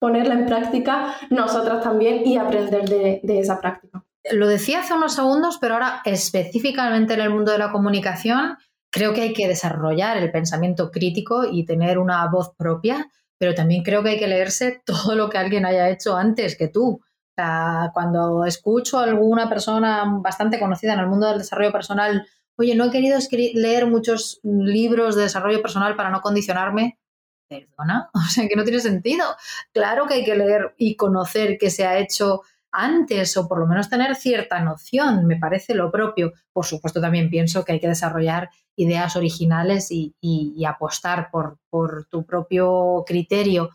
ponerla 0.02 0.34
en 0.34 0.48
práctica 0.48 1.16
nosotras 1.30 1.82
también 1.82 2.28
y 2.28 2.36
aprender 2.36 2.90
de, 2.90 3.22
de 3.24 3.40
esa 3.40 3.62
práctica? 3.62 4.04
Lo 4.32 4.48
decía 4.48 4.80
hace 4.80 4.94
unos 4.94 5.16
segundos, 5.16 5.58
pero 5.60 5.74
ahora 5.74 6.02
específicamente 6.06 7.14
en 7.14 7.22
el 7.22 7.30
mundo 7.30 7.52
de 7.52 7.58
la 7.58 7.72
comunicación, 7.72 8.58
creo 8.90 9.14
que 9.14 9.22
hay 9.22 9.34
que 9.34 9.48
desarrollar 9.48 10.18
el 10.18 10.32
pensamiento 10.32 10.92
crítico 10.92 11.46
y 11.46 11.66
tener 11.66 11.98
una 11.98 12.26
voz 12.30 12.54
propia, 12.56 13.10
pero 13.38 13.54
también 13.54 13.84
creo 13.84 14.04
que 14.04 14.12
hay 14.12 14.20
que 14.20 14.28
leerse 14.28 14.82
todo 14.86 15.16
lo 15.16 15.30
que 15.30 15.38
alguien 15.38 15.66
haya 15.66 15.90
hecho 15.90 16.16
antes 16.16 16.58
que 16.58 16.68
tú. 16.68 17.02
cuando 17.94 18.46
escucho 18.46 19.00
a 19.00 19.04
alguna 19.04 19.50
persona 19.50 20.04
bastante 20.22 20.60
conocida 20.60 20.94
en 20.94 21.00
el 21.00 21.08
mundo 21.08 21.28
del 21.28 21.40
desarrollo 21.40 21.72
personal, 21.72 22.26
oye, 22.56 22.76
no 22.76 22.86
he 22.86 22.92
querido 22.92 23.18
leer 23.56 23.88
muchos 23.88 24.40
libros 24.44 25.16
de 25.16 25.24
desarrollo 25.24 25.62
personal 25.62 25.96
para 25.96 26.12
no 26.12 26.22
condicionarme, 26.22 27.00
perdona, 27.50 28.10
o 28.14 28.20
sea, 28.30 28.48
que 28.48 28.56
no 28.56 28.64
tiene 28.64 28.80
sentido. 28.80 29.26
Claro 29.74 30.06
que 30.08 30.16
hay 30.16 30.24
que 30.24 30.36
leer 30.36 30.74
y 30.78 30.96
conocer 30.96 31.58
qué 31.60 31.70
se 31.70 31.86
ha 31.86 31.98
hecho 31.98 32.42
antes 32.74 33.38
o 33.38 33.48
por 33.48 33.60
lo 33.60 33.68
menos 33.68 33.90
tener 33.90 34.16
cierta 34.16 34.60
noción, 34.60 35.26
me 35.28 35.38
parece 35.38 35.76
lo 35.76 35.92
propio. 35.92 36.34
Por 36.52 36.66
supuesto, 36.66 37.00
también 37.00 37.30
pienso 37.30 37.64
que 37.64 37.74
hay 37.74 37.80
que 37.80 37.88
desarrollar 37.88 38.50
ideas 38.76 39.16
originales 39.16 39.90
y, 39.92 40.66
apostar 40.66 41.30
por, 41.32 41.60
tu 42.10 42.26
propio 42.26 43.04
criterio. 43.06 43.70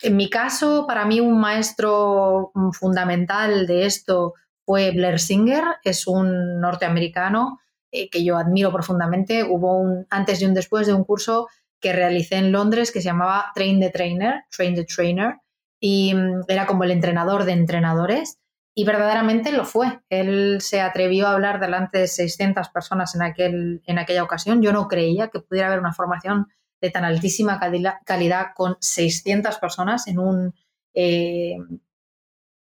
En 0.00 0.16
mi 0.16 0.28
caso, 0.28 0.86
para 0.86 1.06
mí 1.06 1.20
un 1.20 1.40
maestro 1.40 2.52
fundamental 2.72 3.66
de 3.66 3.86
esto 3.86 4.34
fue 4.64 4.90
Blair 4.90 5.18
Singer, 5.18 5.64
es 5.82 6.06
un 6.06 6.60
norteamericano 6.60 7.58
eh, 7.90 8.10
que 8.10 8.22
yo 8.22 8.36
admiro 8.36 8.70
profundamente. 8.70 9.42
Hubo 9.42 9.78
un 9.78 10.06
antes 10.10 10.42
y 10.42 10.44
un 10.44 10.52
después 10.52 10.86
de 10.86 10.92
un 10.92 11.04
curso 11.04 11.48
que 11.80 11.92
realicé 11.94 12.36
en 12.36 12.52
Londres 12.52 12.92
que 12.92 13.00
se 13.00 13.06
llamaba 13.06 13.46
Train 13.54 13.80
the 13.80 13.90
Trainer, 13.90 14.44
Train 14.50 14.74
the 14.74 14.84
Trainer, 14.84 15.36
y 15.80 16.14
mm, 16.14 16.42
era 16.48 16.66
como 16.66 16.84
el 16.84 16.90
entrenador 16.90 17.44
de 17.44 17.52
entrenadores. 17.52 18.38
y 18.74 18.84
verdaderamente 18.84 19.50
lo 19.50 19.64
fue. 19.64 20.00
Él 20.08 20.58
se 20.60 20.80
atrevió 20.80 21.26
a 21.26 21.32
hablar 21.32 21.58
delante 21.58 21.98
de 21.98 22.06
600 22.06 22.68
personas 22.68 23.14
en, 23.16 23.22
aquel, 23.22 23.82
en 23.86 23.98
aquella 23.98 24.22
ocasión. 24.22 24.62
Yo 24.62 24.72
no 24.72 24.86
creía 24.86 25.28
que 25.28 25.40
pudiera 25.40 25.66
haber 25.66 25.80
una 25.80 25.92
formación 25.92 26.46
de 26.80 26.90
tan 26.90 27.04
altísima 27.04 27.58
calidad 28.04 28.46
con 28.54 28.76
600 28.80 29.58
personas 29.58 30.06
en 30.06 30.20
un, 30.20 30.54
eh, 30.94 31.56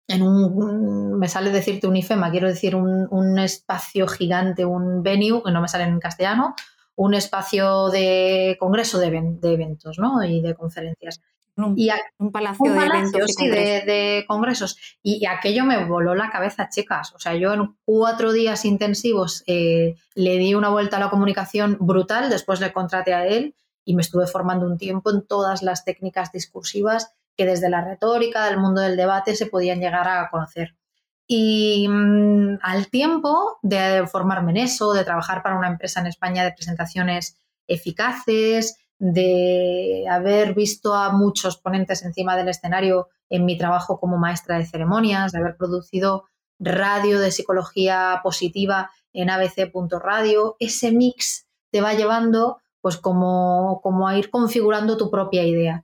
en 0.08 0.22
un, 0.22 1.18
me 1.18 1.28
sale 1.28 1.52
decirte 1.52 1.88
un 1.88 1.96
IFEMA, 1.96 2.32
quiero 2.32 2.48
decir 2.48 2.76
un, 2.76 3.40
espacio 3.40 4.08
gigante, 4.08 4.66
un 4.66 5.04
venue, 5.04 5.42
que 5.44 5.52
no 5.52 5.62
me 5.62 5.68
sale 5.68 5.86
en 5.86 6.00
castellano, 6.00 6.56
un 6.96 7.14
espacio 7.14 7.90
de 7.90 8.58
congreso 8.60 9.00
de, 9.00 9.10
de 9.12 9.54
eventos 9.54 9.98
¿no? 9.98 10.24
y 10.24 10.42
de 10.42 10.54
conferencias. 10.56 11.22
Un, 11.58 11.78
y 11.78 11.90
un 12.18 12.32
palacio, 12.32 12.72
de 12.72 12.86
eventos. 12.86 13.32
Sí, 13.38 13.48
de, 13.50 14.26
congresos. 14.28 14.78
Y, 15.04 15.26
aquello 15.26 15.66
me 15.66 15.86
voló 15.86 16.16
la 16.16 16.30
cabeza, 16.30 16.70
chicas. 16.70 17.14
O 17.14 17.20
sea, 17.20 17.36
yo 17.36 17.54
en 17.54 17.76
cuatro 17.86 18.32
días 18.32 18.66
intensivos 18.66 19.44
eh, 19.48 19.96
le 20.16 20.38
di 20.38 20.56
una 20.56 20.70
vuelta 20.70 20.98
a 20.98 21.00
la 21.00 21.10
comunicación 21.10 21.78
brutal, 21.80 22.30
después 22.30 22.60
le 22.62 22.72
contraté 22.72 23.14
a 23.14 23.28
él 23.28 23.56
y 23.84 23.96
me 23.96 24.02
estuve 24.02 24.28
formando 24.28 24.66
un 24.66 24.78
tiempo 24.78 25.12
en 25.12 25.26
todas 25.26 25.62
las 25.62 25.84
técnicas 25.84 26.32
discursivas 26.32 27.14
que 27.36 27.46
desde 27.46 27.70
la 27.70 27.84
retórica, 27.84 28.46
del 28.46 28.60
mundo 28.60 28.82
del 28.82 28.98
debate, 28.98 29.36
se 29.36 29.46
podían 29.46 29.80
llegar 29.80 30.08
a 30.08 30.30
conocer. 30.30 30.76
Y 31.28 31.88
mm, 31.88 32.60
al 32.62 32.90
tiempo 32.90 33.58
de 33.62 34.06
formarme 34.08 34.52
en 34.52 34.58
eso, 34.58 34.94
de 34.94 35.06
trabajar 35.06 35.42
para 35.42 35.58
una 35.58 35.70
empresa 35.70 36.02
en 36.02 36.08
España 36.08 36.44
de 36.44 36.52
presentaciones 36.52 37.38
eficaces, 37.68 38.78
de 39.02 40.06
haber 40.08 40.54
visto 40.54 40.94
a 40.94 41.12
muchos 41.12 41.58
ponentes 41.58 42.04
encima 42.04 42.38
del 42.38 42.50
escenario 42.50 43.10
en 43.32 43.46
mi 43.46 43.58
trabajo 43.58 44.00
como 44.00 44.20
maestra 44.20 44.60
de 44.60 44.66
ceremonias, 44.68 45.32
de 45.32 45.40
haber 45.40 45.58
producido 45.58 46.26
radio 46.60 47.20
de 47.20 47.32
psicología 47.32 48.20
positiva 48.22 48.92
en 49.12 49.32
abc.radio, 49.32 50.56
ese 50.60 50.92
mix 50.92 51.48
te 51.72 51.82
va 51.82 51.96
llevando 51.96 52.62
pues 52.80 52.98
como, 52.98 53.80
como 53.82 54.08
a 54.08 54.20
ir 54.20 54.30
configurando 54.30 54.98
tu 54.98 55.10
propia 55.10 55.44
idea. 55.46 55.84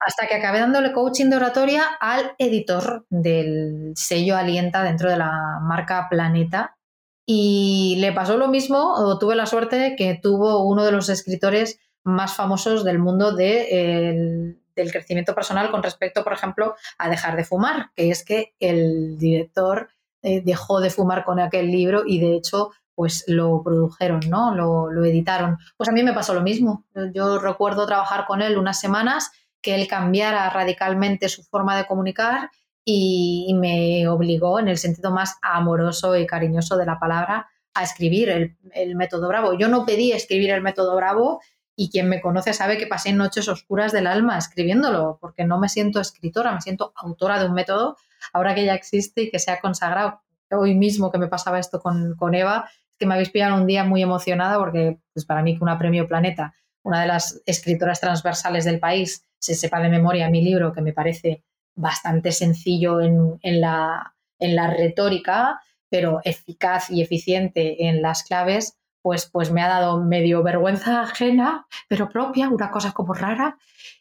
Hasta 0.00 0.26
que 0.26 0.36
acabé 0.36 0.60
dándole 0.60 0.92
coaching 0.92 1.28
de 1.28 1.36
oratoria 1.36 1.84
al 2.00 2.32
editor 2.38 3.04
del 3.10 3.92
sello 3.96 4.34
Alienta 4.34 4.82
dentro 4.82 5.10
de 5.10 5.18
la 5.18 5.58
marca 5.60 6.06
Planeta. 6.08 6.78
Y 7.26 7.96
le 7.98 8.12
pasó 8.12 8.36
lo 8.36 8.48
mismo, 8.48 8.94
o 8.94 9.18
tuve 9.18 9.34
la 9.34 9.46
suerte 9.46 9.94
que 9.96 10.18
tuvo 10.22 10.64
uno 10.64 10.84
de 10.84 10.92
los 10.92 11.08
escritores 11.08 11.80
más 12.06 12.34
famosos 12.34 12.84
del 12.84 12.98
mundo 12.98 13.32
del 13.32 14.56
crecimiento 14.74 15.34
personal 15.34 15.70
con 15.70 15.82
respecto, 15.82 16.22
por 16.24 16.32
ejemplo, 16.32 16.74
a 16.98 17.10
dejar 17.10 17.36
de 17.36 17.44
fumar, 17.44 17.90
que 17.94 18.10
es 18.10 18.24
que 18.24 18.54
el 18.60 19.18
director 19.18 19.88
eh, 20.22 20.40
dejó 20.44 20.80
de 20.80 20.90
fumar 20.90 21.24
con 21.24 21.40
aquel 21.40 21.70
libro 21.70 22.04
y 22.06 22.20
de 22.20 22.34
hecho 22.34 22.70
pues 22.94 23.24
lo 23.26 23.62
produjeron, 23.62 24.20
¿no? 24.28 24.54
Lo, 24.54 24.90
lo, 24.90 25.04
editaron. 25.04 25.58
Pues 25.76 25.88
a 25.88 25.92
mí 25.92 26.02
me 26.02 26.14
pasó 26.14 26.32
lo 26.32 26.40
mismo. 26.40 26.86
Yo 27.12 27.38
recuerdo 27.38 27.86
trabajar 27.86 28.24
con 28.26 28.40
él 28.40 28.56
unas 28.56 28.80
semanas, 28.80 29.30
que 29.60 29.74
él 29.74 29.86
cambiara 29.86 30.48
radicalmente 30.48 31.28
su 31.28 31.42
forma 31.42 31.76
de 31.76 31.86
comunicar 31.86 32.50
y, 32.84 33.52
me 33.60 34.06
obligó, 34.08 34.60
en 34.60 34.68
el 34.68 34.78
sentido 34.78 35.10
más 35.10 35.36
amoroso 35.42 36.16
y 36.16 36.26
cariñoso 36.26 36.76
de 36.76 36.86
la 36.86 36.98
palabra, 36.98 37.48
a 37.74 37.82
escribir 37.82 38.30
el, 38.30 38.56
el 38.72 38.94
método 38.94 39.28
Bravo. 39.28 39.58
Yo 39.58 39.68
no 39.68 39.84
pedí 39.84 40.12
escribir 40.12 40.50
el 40.50 40.62
método 40.62 40.96
Bravo, 40.96 41.40
y 41.76 41.90
quien 41.90 42.08
me 42.08 42.22
conoce 42.22 42.54
sabe 42.54 42.78
que 42.78 42.86
pasé 42.86 43.12
noches 43.12 43.48
oscuras 43.48 43.92
del 43.92 44.06
alma 44.06 44.38
escribiéndolo, 44.38 45.18
porque 45.20 45.44
no 45.44 45.58
me 45.60 45.68
siento 45.68 46.00
escritora, 46.00 46.52
me 46.52 46.62
siento 46.62 46.92
autora 46.96 47.38
de 47.38 47.46
un 47.46 47.52
método, 47.52 47.96
ahora 48.32 48.54
que 48.54 48.64
ya 48.64 48.74
existe 48.74 49.22
y 49.24 49.30
que 49.30 49.38
se 49.38 49.50
ha 49.50 49.60
consagrado. 49.60 50.22
Hoy 50.50 50.74
mismo 50.74 51.12
que 51.12 51.18
me 51.18 51.28
pasaba 51.28 51.58
esto 51.58 51.80
con, 51.80 52.16
con 52.16 52.34
Eva, 52.34 52.68
que 52.98 53.04
me 53.04 53.14
habéis 53.14 53.30
pillado 53.30 53.56
un 53.56 53.66
día 53.66 53.84
muy 53.84 54.02
emocionada 54.02 54.58
porque 54.58 54.98
pues 55.12 55.26
para 55.26 55.42
mí 55.42 55.56
que 55.56 55.62
una 55.62 55.78
premio 55.78 56.08
Planeta, 56.08 56.54
una 56.82 57.02
de 57.02 57.08
las 57.08 57.42
escritoras 57.44 58.00
transversales 58.00 58.64
del 58.64 58.80
país, 58.80 59.26
se 59.38 59.54
sepa 59.54 59.80
de 59.80 59.90
memoria 59.90 60.30
mi 60.30 60.40
libro, 60.40 60.72
que 60.72 60.80
me 60.80 60.94
parece 60.94 61.44
bastante 61.74 62.32
sencillo 62.32 63.02
en, 63.02 63.38
en, 63.42 63.60
la, 63.60 64.14
en 64.38 64.56
la 64.56 64.68
retórica, 64.68 65.60
pero 65.90 66.20
eficaz 66.24 66.90
y 66.90 67.02
eficiente 67.02 67.86
en 67.86 68.00
las 68.00 68.22
claves, 68.22 68.78
pues, 69.06 69.30
pues 69.30 69.52
me 69.52 69.62
ha 69.62 69.68
dado 69.68 70.02
medio 70.02 70.42
vergüenza 70.42 71.02
ajena, 71.02 71.68
pero 71.86 72.08
propia, 72.08 72.48
una 72.48 72.72
cosa 72.72 72.90
como 72.90 73.14
rara, 73.14 73.56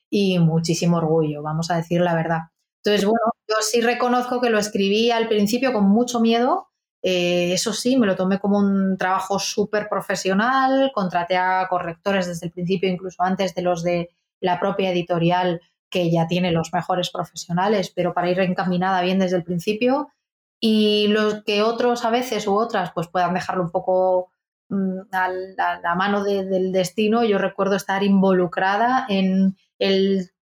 y 0.10 0.40
muchísimo 0.40 0.98
orgullo, 0.98 1.44
vamos 1.44 1.70
a 1.70 1.76
decir 1.76 2.02
la 2.02 2.16
verdad. 2.16 2.40
Entonces, 2.84 3.06
bueno, 3.06 3.20
yo 3.48 3.58
sí 3.62 3.82
reconozco 3.82 4.42
que 4.42 4.50
lo 4.50 4.58
escribí 4.58 5.12
al 5.12 5.28
principio 5.28 5.74
con 5.74 5.84
mucho 5.84 6.20
miedo. 6.20 6.70
Eh, 7.04 7.54
eso 7.54 7.72
sí, 7.72 7.98
me 7.98 8.08
lo 8.08 8.16
tomé 8.16 8.40
como 8.40 8.58
un 8.58 8.98
trabajo 8.98 9.38
súper 9.38 9.90
profesional, 9.90 10.92
contraté 10.92 11.38
a 11.38 11.68
correctores 11.70 12.26
desde 12.26 12.48
el 12.48 12.52
principio, 12.52 12.90
incluso 12.90 13.22
antes 13.22 13.54
de 13.54 13.62
los 13.62 13.84
de 13.84 14.10
la 14.40 14.60
propia 14.60 14.90
editorial, 14.90 15.62
que 15.92 16.10
ya 16.10 16.26
tiene 16.26 16.52
los 16.52 16.74
mejores 16.74 17.12
profesionales, 17.12 17.94
pero 17.96 18.16
para 18.16 18.32
ir 18.32 18.40
encaminada 18.40 19.04
bien 19.04 19.20
desde 19.20 19.38
el 19.38 19.44
principio. 19.44 20.10
Y 20.60 21.10
los 21.10 21.44
que 21.44 21.62
otros 21.62 22.06
a 22.06 22.10
veces 22.10 22.48
u 22.48 22.56
otras 22.56 22.92
pues 22.92 23.08
puedan 23.08 23.36
dejarlo 23.36 23.62
un 23.62 23.70
poco 23.70 24.32
a 25.12 25.30
la, 25.30 25.96
mano 25.96 26.24
del 26.24 26.72
destino, 26.72 27.24
yo 27.24 27.38
recuerdo 27.38 27.76
estar 27.76 28.04
involucrada 28.04 29.06
en 29.10 29.56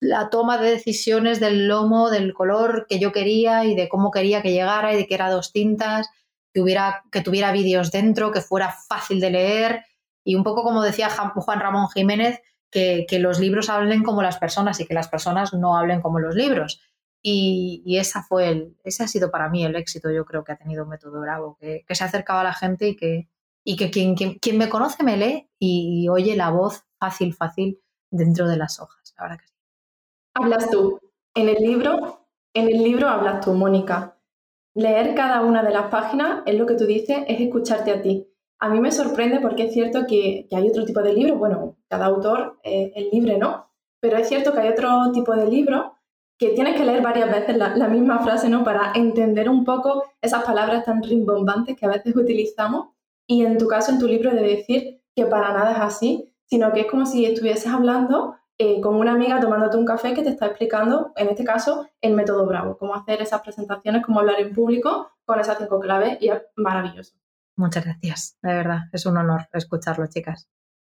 la 0.00 0.31
toma 0.31 0.59
de 0.59 0.70
decisiones 0.70 1.40
del 1.40 1.68
lomo, 1.68 2.11
del 2.11 2.35
color 2.35 2.87
que 2.88 2.98
yo 2.98 3.12
quería 3.12 3.64
y 3.64 3.74
de 3.74 3.88
cómo 3.88 4.11
quería 4.11 4.42
que 4.42 4.52
llegara 4.52 4.92
y 4.92 4.96
de 4.96 5.07
que 5.07 5.14
era 5.14 5.31
dos 5.31 5.52
tintas, 5.52 6.09
que, 6.52 6.61
hubiera, 6.61 7.04
que 7.11 7.20
tuviera 7.20 7.52
vídeos 7.52 7.90
dentro, 7.90 8.33
que 8.33 8.40
fuera 8.40 8.74
fácil 8.88 9.20
de 9.20 9.31
leer 9.31 9.85
y 10.24 10.35
un 10.35 10.44
poco 10.44 10.62
como 10.62 10.83
decía 10.83 11.09
Juan 11.11 11.61
Ramón 11.61 11.88
Jiménez, 11.88 12.40
que, 12.70 13.07
los 13.18 13.40
libros 13.40 13.70
hablen 13.70 14.02
como 14.02 14.22
las 14.22 14.38
personas 14.38 14.78
y 14.81 14.87
que 14.87 14.94
las 14.94 15.09
personas 15.09 15.54
no 15.54 15.76
hablen 15.76 16.02
como 16.02 16.18
los 16.18 16.35
libros. 16.35 16.83
Y, 17.22 17.96
esa 17.98 18.22
fue 18.22 18.50
el, 18.50 18.76
ese 18.85 19.04
ha 19.04 19.09
sido 19.09 19.31
para 19.31 19.48
mí 19.48 19.64
el 19.64 19.74
éxito, 19.74 20.11
yo 20.11 20.24
creo 20.24 20.44
que 20.44 20.52
ha 20.52 20.59
tenido 20.59 20.85
un 20.85 20.90
método 20.90 21.20
bravo, 21.20 21.57
que, 21.59 21.85
que 21.87 21.94
se 21.94 22.04
ha 22.04 22.09
acercado 22.09 22.40
a 22.40 22.44
la 22.44 22.52
gente 22.52 22.88
y 22.88 22.96
que, 22.96 23.28
y 23.68 23.76
que 23.76 23.90
quien, 23.90 24.14
quien, 24.14 24.57
me 24.57 24.70
conoce 24.70 25.04
me 25.04 25.18
lee 25.18 25.46
y, 25.59 26.09
oye 26.09 26.35
la 26.37 26.48
voz 26.48 26.85
fácil, 26.98 27.35
fácil 27.35 27.78
dentro 28.11 28.48
de 28.48 28.57
las 28.57 28.81
hojas. 28.81 29.14
Ahora 29.18 29.37
que 29.37 29.46
sí. 29.46 29.52
Hablas 30.33 30.70
tú. 30.70 30.98
En 31.35 31.50
el 31.50 31.57
libro, 31.57 32.26
en 32.54 32.68
el 32.68 32.83
libro 32.83 33.09
hablas 33.09 33.44
tú, 33.44 33.52
Mónica. 33.52 34.16
Leer 34.74 35.14
cada 35.14 35.42
una 35.42 35.62
de 35.62 35.70
las 35.70 35.88
páginas 35.88 36.44
es 36.46 36.59
lo 36.59 36.64
que 36.64 36.76
tú 36.76 36.87
dices, 36.87 37.18
es 37.28 37.42
escucharte 37.42 37.90
a 37.90 38.00
ti. 38.00 38.26
A 38.59 38.70
mí 38.70 38.81
me 38.81 38.90
sorprende 38.90 39.38
porque 39.38 39.64
es 39.64 39.74
cierto 39.74 40.07
que, 40.07 40.48
hay 40.50 40.66
otro 40.66 40.87
tipo 40.87 41.02
de 41.02 41.12
libro, 41.12 41.37
bueno, 41.37 41.76
cada 41.88 42.07
autor 42.07 42.59
es 42.62 43.12
libre, 43.12 43.37
¿no? 43.37 43.70
Pero 44.00 44.16
es 44.16 44.31
cierto 44.31 44.54
que 44.54 44.61
hay 44.61 44.68
otro 44.70 45.12
tipo 45.12 45.37
de 45.37 45.46
libro 45.46 45.92
que 46.38 46.50
tienes 46.50 46.74
que 46.74 46.87
leer 46.87 47.02
varias 47.02 47.31
veces 47.31 47.59
la, 47.59 47.76
la, 47.76 47.88
misma 47.88 48.20
frase, 48.20 48.48
¿no? 48.48 48.64
Para 48.64 48.92
entender 48.94 49.50
un 49.50 49.62
poco 49.66 50.04
esas 50.22 50.42
palabras 50.42 50.87
tan 50.87 51.02
rimbombantes 51.02 51.76
que 51.76 51.85
a 51.85 51.90
veces 51.90 52.16
utilizamos 52.16 52.94
y 53.28 53.44
en 53.44 53.58
tu 53.58 53.68
caso, 53.68 53.92
en 53.92 54.00
tu 54.00 54.08
libro, 54.08 54.34
de 54.34 54.42
decir 54.42 55.02
que 55.14 55.26
para 55.26 55.52
nada 55.52 55.72
es 55.72 55.78
así, 55.78 56.34
sino 56.46 56.72
que 56.72 56.80
es 56.80 56.86
como 56.86 57.04
si 57.04 57.26
estuvieses 57.26 57.70
hablando 57.70 58.36
eh, 58.56 58.80
con 58.80 58.96
una 58.96 59.12
amiga 59.12 59.38
tomándote 59.38 59.76
un 59.76 59.84
café 59.84 60.14
que 60.14 60.22
te 60.22 60.30
está 60.30 60.46
explicando, 60.46 61.12
en 61.14 61.28
este 61.28 61.44
caso, 61.44 61.86
el 62.00 62.14
método 62.14 62.46
Bravo, 62.46 62.78
cómo 62.78 62.94
hacer 62.94 63.20
esas 63.20 63.42
presentaciones, 63.42 64.04
cómo 64.04 64.20
hablar 64.20 64.40
en 64.40 64.54
público 64.54 65.12
con 65.26 65.38
esas 65.38 65.58
cinco 65.58 65.78
claves 65.78 66.18
y 66.20 66.30
es 66.30 66.42
maravilloso. 66.56 67.14
Muchas 67.54 67.84
gracias, 67.84 68.38
de 68.42 68.54
verdad, 68.54 68.78
es 68.92 69.04
un 69.04 69.18
honor 69.18 69.48
escucharlo, 69.52 70.06
chicas. 70.08 70.48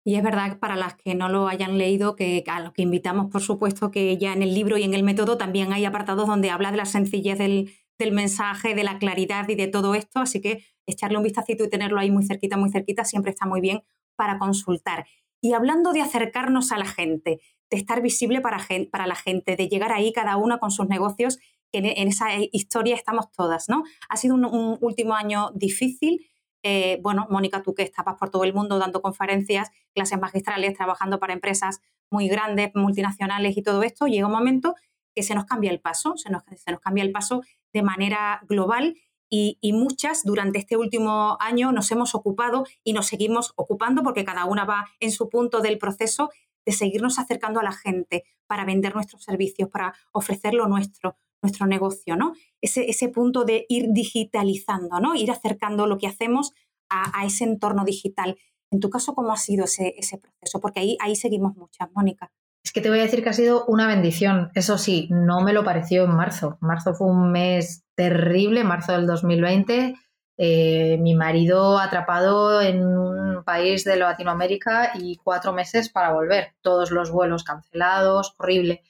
Y 0.05 0.15
es 0.15 0.23
verdad 0.23 0.59
para 0.59 0.77
las 0.77 0.95
que 0.95 1.15
no 1.15 1.29
lo 1.29 1.49
hayan 1.49 1.77
leído, 1.77 2.17
que 2.17 2.45
a 2.47 2.61
los 2.61 2.73
que 2.73 2.83
invitamos, 2.83 3.27
por 3.31 3.43
supuesto, 3.43 3.91
que 3.91 4.17
ya 4.17 4.33
en 4.33 4.43
el 4.43 4.55
libro 4.55 4.79
y 4.79 4.85
en 4.85 4.95
el 4.95 5.03
método 5.03 5.37
también 5.37 5.73
hay 5.73 5.85
apartados 5.85 6.29
donde 6.29 6.51
habla 6.51 6.71
de 6.71 6.79
la 6.79 6.87
sencillez 6.87 7.39
del, 7.39 7.73
del 7.99 8.13
mensaje, 8.13 8.75
de 8.75 8.85
la 8.85 8.99
claridad 8.99 9.49
y 9.49 9.57
de 9.57 9.69
todo 9.69 9.95
esto. 9.95 10.21
Así 10.21 10.41
que 10.41 10.65
echarle 10.87 11.17
un 11.17 11.25
vistacito 11.25 11.65
y 11.65 11.71
tenerlo 11.71 12.01
ahí 12.01 12.11
muy 12.11 12.25
cerquita, 12.25 12.57
muy 12.57 12.71
cerquita, 12.71 13.05
siempre 13.05 13.31
está 13.31 13.47
muy 13.47 13.61
bien 13.61 13.83
para 14.17 14.39
consultar. 14.39 15.07
Y 15.41 15.55
hablando 15.55 15.93
de 15.93 16.03
acercarnos 16.03 16.73
a 16.73 16.79
la 16.79 16.87
gente, 16.87 17.41
de 17.71 17.77
estar 17.77 18.03
visible 18.03 18.41
para, 18.41 18.59
para 18.91 19.07
la 19.07 19.15
gente, 19.15 19.57
de 19.57 19.69
llegar 19.69 19.93
ahí 19.93 20.13
cada 20.13 20.37
una 20.37 20.59
con 20.59 20.71
sus 20.71 20.89
negocios, 20.89 21.39
que 21.73 21.79
en, 21.79 22.09
esa 22.09 22.27
historia 22.53 22.97
estamos 22.97 23.31
todas, 23.31 23.69
¿no? 23.69 23.85
Ha 24.09 24.17
sido 24.17 24.35
un, 24.35 24.79
último 24.81 25.15
año 25.15 25.51
difícil. 25.55 26.27
Eh, 26.63 26.99
bueno, 27.03 27.27
Mónica, 27.31 27.63
tú 27.63 27.75
que 27.75 27.83
estabas 27.83 28.17
por 28.17 28.31
todo 28.31 28.45
el 28.45 28.53
mundo 28.53 28.79
dando 28.79 29.01
conferencias, 29.01 29.71
clases 29.95 30.21
magistrales, 30.21 30.77
trabajando 30.77 31.19
para 31.21 31.33
empresas 31.33 31.81
muy 32.11 32.29
grandes, 32.29 32.73
multinacionales 32.75 33.57
y 33.57 33.63
todo 33.63 33.83
esto, 33.85 34.07
llega 34.07 34.27
un 34.27 34.33
momento 34.33 34.75
que 35.15 35.23
se 35.23 35.35
nos 35.35 35.45
cambia 35.45 35.71
el 35.71 35.81
paso, 35.81 36.17
se 36.17 36.29
nos, 36.29 36.43
se 36.57 36.73
nos 36.73 36.81
cambia 36.81 37.05
el 37.05 37.13
paso 37.13 37.43
de 37.73 37.83
manera 37.83 38.41
global 38.49 38.97
y, 39.31 39.73
muchas 39.73 40.25
durante 40.25 40.59
este 40.59 40.77
último 40.77 41.37
año 41.41 41.71
nos 41.71 41.91
hemos 41.93 42.15
ocupado 42.17 42.67
y 42.83 42.93
nos 42.93 43.07
seguimos 43.07 43.53
ocupando 43.55 44.03
porque 44.03 44.25
cada 44.25 44.45
una 44.45 44.65
va 44.65 44.87
en 44.99 45.13
su 45.13 45.29
punto 45.29 45.61
del 45.61 45.79
proceso 45.79 46.31
de 46.67 46.73
seguirnos 46.73 47.19
acercando 47.19 47.61
a 47.61 47.63
la 47.63 47.73
gente 47.73 48.25
para 48.47 48.65
vender 48.65 48.95
nuestros 48.95 49.23
servicios, 49.23 49.71
para 49.71 49.95
ofrecer 50.13 50.53
lo 50.53 50.67
nuestro, 50.67 51.17
nuestro 51.43 51.67
negocio, 51.67 52.17
¿no? 52.17 52.33
Ese, 52.61 52.91
ese 52.91 53.09
punto 53.09 53.45
de 53.45 53.67
ir 53.69 53.87
digitalizando, 53.91 55.01
¿no? 55.01 55.15
Ir 55.15 55.31
acercando 55.31 55.87
lo 55.87 55.97
que 55.97 56.09
hacemos 56.09 56.53
a, 56.91 57.25
ese 57.25 57.45
entorno 57.45 57.85
digital. 57.85 58.37
En 58.73 58.81
tu 58.81 58.91
caso, 58.91 59.15
¿cómo 59.15 59.33
ha 59.33 59.37
sido 59.37 59.65
ese, 59.65 59.95
ese 59.97 60.19
proceso? 60.19 60.61
Porque 60.61 60.81
ahí, 60.81 60.97
ahí 61.01 61.15
seguimos 61.15 61.57
muchas, 61.57 61.89
Mónica. 61.95 62.33
Es 62.65 62.73
que 62.73 62.81
te 62.81 62.91
voy 62.91 62.99
a 62.99 63.03
decir 63.03 63.23
que 63.23 63.31
ha 63.31 63.35
sido 63.35 63.65
una 63.67 63.87
bendición. 63.87 64.51
Eso 64.55 64.77
sí, 64.77 65.09
no 65.11 65.41
me 65.41 65.53
lo 65.53 65.65
pareció 65.65 66.05
en 66.05 66.15
marzo. 66.15 66.59
Marzo 66.61 66.95
fue 66.95 67.07
un 67.07 67.33
mes 67.33 67.85
terrible, 68.01 68.65
marzo 68.65 68.93
del 68.93 69.07
2020. 69.07 69.95
Eh, 70.39 70.97
mi 71.01 71.15
marido 71.15 71.79
atrapado 71.79 72.63
en 72.63 72.83
un 72.83 73.45
país 73.45 73.85
de 73.85 73.97
Latinoamérica 73.97 74.93
y 74.95 75.17
cuatro 75.17 75.53
meses 75.53 75.91
para 75.91 76.15
volver. 76.15 76.55
Todos 76.63 76.91
los 76.93 77.11
vuelos 77.11 77.45
cancelados, 77.45 78.35
horrible. 78.39 78.81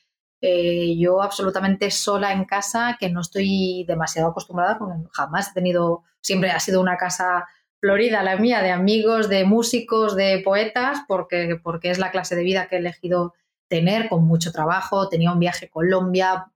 Eh, 0.41 0.97
yo 0.97 1.23
absolutamente 1.23 1.91
sola 1.91 2.33
en 2.33 2.45
casa, 2.45 2.99
que 3.01 3.11
no 3.11 3.21
estoy 3.21 3.85
demasiado 3.89 4.29
acostumbrada, 4.29 4.79
porque 4.79 4.95
jamás 5.13 5.51
he 5.51 5.55
tenido, 5.55 6.05
siempre 6.21 6.53
ha 6.53 6.61
sido 6.61 6.81
una 6.81 6.97
casa 6.97 7.49
florida 7.81 8.23
la 8.23 8.37
mía, 8.37 8.63
de 8.63 8.71
amigos, 8.71 9.29
de 9.29 9.45
músicos, 9.45 10.15
de 10.15 10.41
poetas, 10.45 11.01
porque, 11.09 11.59
porque 11.61 11.91
es 11.91 11.99
la 11.99 12.13
clase 12.13 12.37
de 12.37 12.45
vida 12.45 12.69
que 12.69 12.77
he 12.77 12.79
elegido 12.79 13.35
tener, 13.67 14.09
con 14.09 14.25
mucho 14.25 14.53
trabajo. 14.53 15.09
Tenía 15.09 15.33
un 15.33 15.41
viaje 15.41 15.67
a 15.67 15.71
Colombia, 15.71 16.47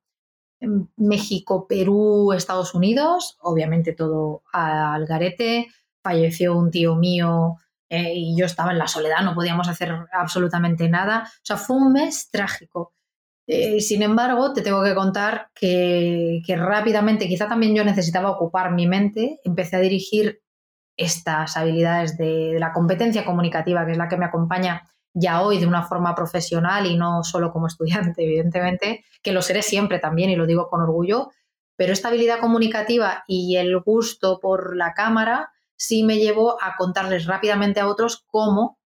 México, 0.97 1.67
Perú, 1.67 2.33
Estados 2.33 2.75
Unidos, 2.75 3.39
obviamente 3.41 3.93
todo 3.93 4.43
al 4.53 5.07
garete. 5.07 5.69
Falleció 6.03 6.57
un 6.57 6.71
tío 6.71 6.97
mío 6.97 7.57
eh, 7.89 8.13
y 8.15 8.37
yo 8.37 8.47
estaba 8.47 8.73
en 8.73 8.79
la 8.79 8.89
soledad, 8.89 9.23
no 9.23 9.35
podíamos 9.35 9.69
hacer 9.69 9.95
absolutamente 10.13 10.89
nada. 10.89 11.25
O 11.27 11.41
sea, 11.45 11.57
fue 11.57 11.77
un 11.77 11.93
mes 11.93 12.29
trágico. 12.31 12.93
Eh, 13.47 13.81
sin 13.81 14.03
embargo, 14.03 14.53
te 14.53 14.63
tengo 14.63 14.83
que 14.83 14.95
contar 14.95 15.51
que, 15.55 16.43
rápidamente, 16.57 17.29
quizá 17.29 17.47
también 17.49 17.75
yo 17.75 17.85
necesitaba 17.85 18.31
ocupar 18.31 18.73
mi 18.73 18.87
mente, 18.87 19.41
empecé 19.45 19.77
a 19.77 19.81
dirigir 19.81 20.41
estas 20.97 21.57
habilidades 21.57 22.17
de, 22.17 22.57
la 22.59 22.73
competencia 22.73 23.25
comunicativa, 23.25 23.85
que 23.85 23.93
es 23.93 23.99
la 23.99 24.09
que 24.09 24.17
me 24.17 24.25
acompaña 24.25 24.83
ya 25.15 25.43
hoy 25.43 25.59
de 25.59 25.67
una 25.67 25.83
forma 25.83 26.15
profesional 26.15 26.87
y 26.87 26.97
no 26.97 27.23
solo 27.23 27.53
como 27.53 27.69
estudiante, 27.69 28.23
evidentemente, 28.25 29.05
que 29.23 29.33
lo 29.33 29.41
seré 29.41 29.63
siempre 29.63 29.99
también 29.99 30.31
y 30.31 30.37
lo 30.37 30.47
digo 30.47 30.69
con 30.69 30.83
orgullo, 30.83 31.31
pero 31.77 31.93
esta 31.93 32.09
habilidad 32.09 32.41
comunicativa 32.41 33.25
y 33.27 33.57
el 33.57 33.81
gusto 33.81 34.39
por 34.41 34.77
la 34.77 34.93
cámara 34.93 35.53
sí 35.77 36.05
me 36.05 36.19
llevó 36.19 36.63
a 36.63 36.77
contarles 36.77 37.27
rápidamente 37.27 37.81
a 37.81 37.89
otros 37.89 38.25
cómo 38.27 38.79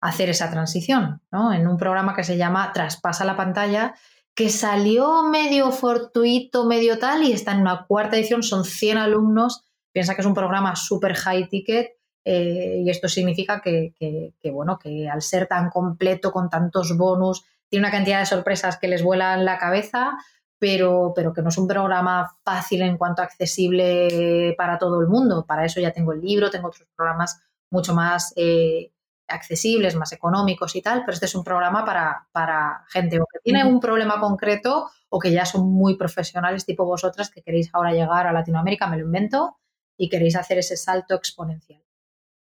hacer 0.00 0.28
esa 0.28 0.50
transición, 0.50 1.22
¿no? 1.30 1.52
En 1.52 1.66
un 1.66 1.76
programa 1.76 2.14
que 2.14 2.24
se 2.24 2.36
llama 2.36 2.72
Traspasa 2.72 3.24
la 3.24 3.36
pantalla, 3.36 3.94
que 4.34 4.50
salió 4.50 5.24
medio 5.24 5.72
fortuito, 5.72 6.64
medio 6.64 6.98
tal, 6.98 7.24
y 7.24 7.32
está 7.32 7.52
en 7.52 7.62
una 7.62 7.86
cuarta 7.86 8.16
edición, 8.16 8.42
son 8.42 8.64
100 8.64 8.98
alumnos, 8.98 9.64
piensa 9.92 10.14
que 10.14 10.20
es 10.20 10.26
un 10.26 10.34
programa 10.34 10.76
súper 10.76 11.14
high 11.14 11.48
ticket, 11.48 11.97
eh, 12.30 12.82
y 12.84 12.90
esto 12.90 13.08
significa 13.08 13.62
que, 13.62 14.34
bueno, 14.52 14.78
que 14.78 15.08
al 15.08 15.22
ser 15.22 15.46
tan 15.46 15.70
completo, 15.70 16.30
con 16.30 16.50
tantos 16.50 16.94
bonus, 16.94 17.42
tiene 17.70 17.86
una 17.86 17.90
cantidad 17.90 18.18
de 18.20 18.26
sorpresas 18.26 18.76
que 18.76 18.86
les 18.86 19.02
vuelan 19.02 19.46
la 19.46 19.56
cabeza, 19.56 20.18
pero, 20.58 21.14
pero 21.16 21.32
que 21.32 21.40
no 21.40 21.48
es 21.48 21.56
un 21.56 21.66
programa 21.66 22.30
fácil 22.44 22.82
en 22.82 22.98
cuanto 22.98 23.22
a 23.22 23.24
accesible 23.24 24.54
para 24.58 24.76
todo 24.76 25.00
el 25.00 25.06
mundo. 25.06 25.46
Para 25.46 25.64
eso 25.64 25.80
ya 25.80 25.90
tengo 25.90 26.12
el 26.12 26.20
libro, 26.20 26.50
tengo 26.50 26.68
otros 26.68 26.86
programas 26.94 27.40
mucho 27.70 27.94
más 27.94 28.34
eh, 28.36 28.92
accesibles, 29.26 29.96
más 29.96 30.12
económicos 30.12 30.76
y 30.76 30.82
tal, 30.82 31.06
pero 31.06 31.12
este 31.12 31.24
es 31.24 31.34
un 31.34 31.44
programa 31.44 31.82
para, 31.86 32.28
para 32.30 32.84
gente 32.88 33.18
o 33.20 33.24
que 33.24 33.38
tiene 33.42 33.64
un 33.64 33.80
problema 33.80 34.20
concreto 34.20 34.90
o 35.08 35.18
que 35.18 35.32
ya 35.32 35.46
son 35.46 35.66
muy 35.66 35.96
profesionales 35.96 36.66
tipo 36.66 36.84
vosotras 36.84 37.30
que 37.30 37.40
queréis 37.40 37.70
ahora 37.72 37.92
llegar 37.92 38.26
a 38.26 38.32
Latinoamérica, 38.34 38.86
me 38.86 38.98
lo 38.98 39.06
invento, 39.06 39.56
y 39.96 40.10
queréis 40.10 40.36
hacer 40.36 40.58
ese 40.58 40.76
salto 40.76 41.14
exponencial. 41.14 41.87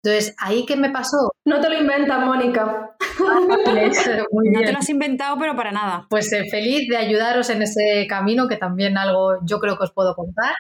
Entonces, 0.03 0.35
¿ahí 0.39 0.65
qué 0.65 0.77
me 0.77 0.91
pasó? 0.91 1.33
No 1.45 1.61
te 1.61 1.69
lo 1.69 1.79
inventas, 1.79 2.25
Mónica. 2.25 2.97
no 3.19 4.63
te 4.63 4.73
lo 4.73 4.79
has 4.79 4.89
inventado, 4.89 5.37
pero 5.39 5.55
para 5.55 5.73
nada. 5.73 6.07
Pues 6.09 6.33
eh, 6.33 6.45
feliz 6.51 6.89
de 6.89 6.97
ayudaros 6.97 7.51
en 7.51 7.63
ese 7.63 8.07
camino, 8.09 8.49
que 8.49 8.57
también 8.57 8.97
algo 8.97 9.39
yo 9.45 9.61
creo 9.61 9.77
que 9.77 9.85
os 9.85 9.93
puedo 9.93 10.15
contar. 10.15 10.55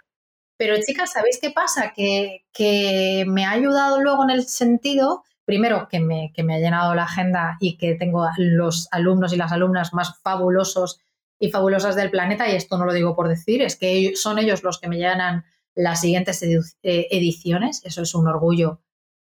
Pero 0.58 0.76
chicas, 0.84 1.12
¿sabéis 1.12 1.38
qué 1.40 1.50
pasa? 1.50 1.94
Que, 1.96 2.44
que 2.52 3.24
me 3.26 3.46
ha 3.46 3.52
ayudado 3.52 4.02
luego 4.02 4.24
en 4.24 4.30
el 4.30 4.46
sentido 4.46 5.24
primero, 5.46 5.88
que 5.90 6.00
me, 6.00 6.32
que 6.34 6.44
me 6.44 6.54
ha 6.54 6.58
llenado 6.58 6.94
la 6.94 7.04
agenda 7.04 7.56
y 7.60 7.76
que 7.76 7.94
tengo 7.94 8.24
los 8.36 8.88
alumnos 8.92 9.32
y 9.32 9.36
las 9.36 9.50
alumnas 9.50 9.92
más 9.92 10.20
fabulosos 10.22 11.00
y 11.40 11.50
fabulosas 11.50 11.96
del 11.96 12.10
planeta, 12.10 12.48
y 12.48 12.54
esto 12.54 12.78
no 12.78 12.84
lo 12.84 12.92
digo 12.92 13.16
por 13.16 13.26
decir, 13.26 13.62
es 13.62 13.74
que 13.74 14.12
son 14.14 14.38
ellos 14.38 14.62
los 14.62 14.78
que 14.78 14.88
me 14.88 14.98
llenan 14.98 15.44
las 15.74 16.02
siguientes 16.02 16.42
eh, 16.42 16.68
ediciones, 17.10 17.80
eso 17.84 18.02
es 18.02 18.14
un 18.14 18.28
orgullo 18.28 18.80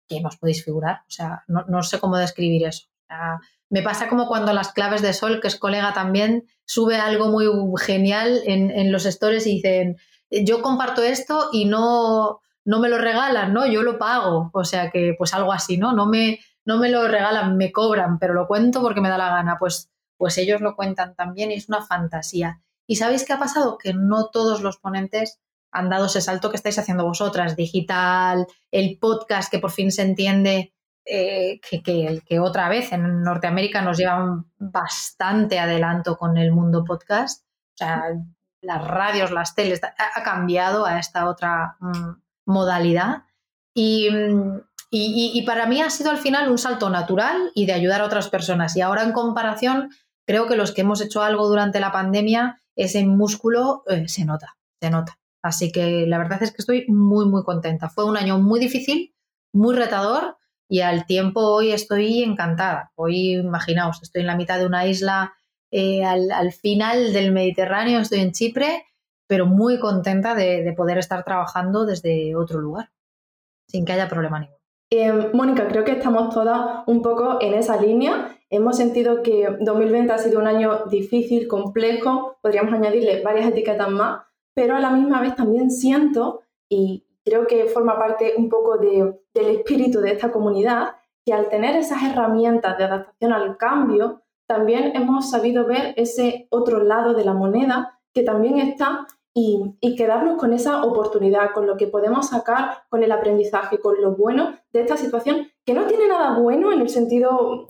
que 0.07 0.21
no 0.21 0.29
os 0.29 0.37
podéis 0.37 0.63
figurar, 0.63 1.01
o 1.07 1.11
sea, 1.11 1.43
no, 1.47 1.83
sé 1.83 1.99
cómo 1.99 2.17
describir 2.17 2.67
eso. 2.67 2.87
me 3.69 3.81
pasa 3.81 4.07
como 4.07 4.27
cuando 4.27 4.53
las 4.53 4.71
claves 4.71 5.01
de 5.01 5.13
Sol, 5.13 5.39
que 5.41 5.47
es 5.47 5.57
colega 5.57 5.93
también, 5.93 6.47
sube 6.65 6.97
algo 6.97 7.29
muy 7.29 7.47
genial 7.79 8.41
en, 8.45 8.71
en 8.71 8.91
los 8.91 9.05
stories 9.05 9.47
y 9.47 9.55
dicen, 9.55 9.97
yo 10.29 10.61
comparto 10.61 11.01
esto 11.01 11.49
y 11.51 11.65
no, 11.65 12.41
no 12.65 12.79
me 12.79 12.89
lo 12.89 12.97
regalan, 12.97 13.53
¿no? 13.53 13.65
Yo 13.67 13.83
lo 13.83 13.97
pago, 13.97 14.49
o 14.53 14.63
sea 14.63 14.89
que 14.89 15.13
pues 15.17 15.33
algo 15.33 15.53
así, 15.53 15.77
¿no? 15.77 15.93
No 15.93 16.07
me, 16.07 16.39
no 16.65 16.77
me 16.77 16.89
lo 16.89 17.07
regalan, 17.07 17.57
me 17.57 17.71
cobran, 17.71 18.19
pero 18.19 18.33
lo 18.33 18.47
cuento 18.47 18.81
porque 18.81 19.01
me 19.01 19.09
da 19.09 19.17
la 19.17 19.29
gana, 19.29 19.57
pues, 19.59 19.91
pues 20.17 20.37
ellos 20.37 20.61
lo 20.61 20.75
cuentan 20.75 21.15
también 21.15 21.51
y 21.51 21.55
es 21.55 21.69
una 21.69 21.83
fantasía. 21.83 22.61
¿Y 22.87 22.97
sabéis 22.97 23.25
qué 23.25 23.33
ha 23.33 23.39
pasado? 23.39 23.77
Que 23.77 23.93
no 23.93 24.29
todos 24.29 24.61
los 24.61 24.77
ponentes 24.77 25.39
han 25.75 25.89
dado 25.89 26.05
ese 26.05 26.21
salto 26.21 26.49
que 26.49 26.55
estáis 26.55 26.79
haciendo 26.79 27.05
vosotras, 27.05 27.55
digital, 27.55 28.47
el 28.71 28.97
podcast 28.97 29.51
que 29.51 29.59
por 29.59 29.71
fin 29.71 29.91
se 29.91 30.03
entiende 30.03 30.73
eh, 31.05 31.59
que, 31.59 31.83
que, 31.83 32.21
que, 32.25 32.39
otra 32.39 32.69
vez 32.69 32.93
en 32.93 33.21
Norteamérica 33.21 33.81
nos 33.81 33.97
llevan 33.97 34.45
bastante 34.57 35.59
adelanto 35.59 36.17
con 36.17 36.37
el 36.37 36.51
mundo 36.51 36.83
podcast. 36.85 37.43
O 37.43 37.77
sea, 37.77 38.03
las 38.61 38.87
radios, 38.87 39.31
las 39.31 39.53
teles, 39.53 39.81
ha, 39.83 40.23
cambiado 40.23 40.85
a 40.85 40.97
esta 40.97 41.27
otra 41.27 41.75
mm, 41.79 42.21
modalidad. 42.45 43.23
Y, 43.73 44.07
y, 44.89 45.41
para 45.45 45.65
mí 45.65 45.81
ha 45.81 45.89
sido 45.89 46.09
al 46.09 46.17
final 46.17 46.49
un 46.49 46.57
salto 46.57 46.89
natural 46.89 47.51
y 47.53 47.65
de 47.65 47.73
ayudar 47.73 47.99
a 47.99 48.05
otras 48.05 48.29
personas. 48.29 48.77
Y 48.77 48.81
ahora 48.81 49.03
en 49.03 49.11
comparación, 49.11 49.89
creo 50.25 50.47
que 50.47 50.55
los 50.55 50.71
que 50.71 50.81
hemos 50.81 51.01
hecho 51.01 51.21
algo 51.21 51.49
durante 51.49 51.81
la 51.81 51.91
pandemia, 51.91 52.61
ese 52.77 53.05
músculo 53.05 53.83
eh, 53.87 54.07
se 54.07 54.23
nota, 54.23 54.55
se 54.81 54.89
nota. 54.89 55.19
Así 55.45 55.71
que 55.71 56.05
la 56.07 56.17
verdad 56.17 56.41
es 56.41 56.51
que 56.51 56.61
estoy 56.61 56.85
muy, 56.87 57.25
muy 57.27 57.43
contenta. 57.43 57.89
Fue 57.89 58.05
un 58.05 58.17
año 58.17 58.39
muy 58.39 58.59
difícil, 58.59 59.13
muy 59.53 59.75
retador 59.75 60.37
y 60.67 60.81
al 60.81 61.05
tiempo 61.05 61.41
hoy 61.41 61.71
estoy 61.71 62.23
encantada. 62.23 62.91
Hoy, 62.95 63.35
imaginaos, 63.35 64.01
estoy 64.01 64.21
en 64.21 64.27
la 64.27 64.37
mitad 64.37 64.57
de 64.57 64.65
una 64.65 64.87
isla 64.87 65.33
eh, 65.71 66.03
al, 66.03 66.31
al, 66.31 66.51
final 66.51 67.13
del 67.13 67.31
Mediterráneo, 67.31 67.99
estoy 67.99 68.21
en 68.21 68.31
Chipre 68.31 68.85
pero 69.27 69.45
muy 69.45 69.79
contenta 69.79 70.35
de, 70.35 70.73
poder 70.75 70.97
estar 70.97 71.23
trabajando 71.23 71.85
desde 71.85 72.35
otro 72.35 72.59
lugar, 72.59 72.91
sin 73.67 73.85
que 73.85 73.93
haya 73.93 74.07
problema 74.07 74.39
ninguno. 74.39 74.59
Eh, 74.91 75.31
Mónica, 75.33 75.67
creo 75.67 75.83
que 75.83 75.93
estamos 75.93 76.33
todas 76.33 76.83
un 76.85 77.01
poco 77.01 77.39
en 77.41 77.55
esa 77.55 77.81
línea. 77.81 78.37
Hemos 78.49 78.77
sentido 78.77 79.23
que 79.23 79.47
2020 79.59 80.13
ha 80.13 80.17
sido 80.17 80.39
un 80.39 80.47
año 80.47 80.85
difícil, 80.85 81.47
complejo, 81.47 82.37
podríamos 82.41 82.73
añadirle 82.73 83.23
varias 83.23 83.47
etiquetas 83.47 83.89
más, 83.89 84.21
pero 84.55 84.75
a 84.75 84.79
la 84.79 84.89
misma 84.89 85.21
vez 85.21 85.35
también 85.35 85.69
siento, 85.69 86.41
y 86.69 87.05
creo 87.23 87.45
que 87.45 87.65
forma 87.65 87.99
parte 87.99 88.33
un 88.37 88.49
poco 88.49 88.77
del 88.77 89.19
espíritu 89.33 89.99
de 89.99 90.13
esta 90.13 90.31
comunidad, 90.31 90.95
que 91.25 91.33
al 91.33 91.49
tener 91.49 91.75
esas 91.75 92.03
herramientas 92.03 92.77
de 92.77 92.85
adaptación 92.85 93.33
al 93.33 93.57
cambio, 93.57 94.21
también 94.47 94.95
hemos 94.95 95.29
sabido 95.29 95.65
ver 95.65 95.93
ese 95.97 96.47
otro 96.51 96.83
lado 96.83 97.13
de 97.13 97.25
la 97.25 97.33
moneda 97.33 97.99
que 98.13 98.23
también 98.23 98.59
está 98.59 99.07
y, 99.33 99.75
quedarnos 99.97 100.37
con 100.37 100.53
esa 100.53 100.83
oportunidad, 100.83 101.51
con 101.53 101.67
lo 101.67 101.75
que 101.75 101.87
podemos 101.87 102.29
sacar, 102.29 102.83
con 102.89 103.03
el 103.03 103.11
aprendizaje, 103.11 103.79
con 103.79 104.01
lo 104.01 104.15
bueno 104.15 104.55
de 104.71 104.81
esta 104.81 104.95
situación, 104.95 105.47
que 105.65 105.73
no 105.73 105.85
tiene 105.87 106.07
nada 106.07 106.39
bueno 106.39 106.71
en 106.71 106.79
el 106.79 106.89
sentido, 106.89 107.65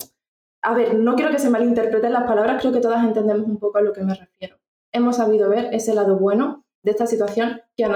a 0.62 0.74
ver, 0.74 0.94
no 0.94 1.16
quiero 1.16 1.32
que 1.32 1.38
se 1.38 1.50
malinterpreten 1.50 2.12
las 2.12 2.24
palabras, 2.24 2.60
creo 2.60 2.72
que 2.72 2.80
todas 2.80 3.02
entendemos 3.04 3.46
un 3.46 3.58
poco 3.58 3.78
a 3.78 3.80
lo 3.80 3.92
que 3.92 4.02
me 4.02 4.14
refiero. 4.14 4.58
Hemos 4.92 5.16
sabido 5.16 5.48
ver 5.48 5.70
ese 5.72 5.94
lado 5.94 6.18
bueno 6.18 6.65
de 6.86 6.92
esta 6.92 7.06
situación 7.06 7.60
que 7.76 7.84
a, 7.84 7.90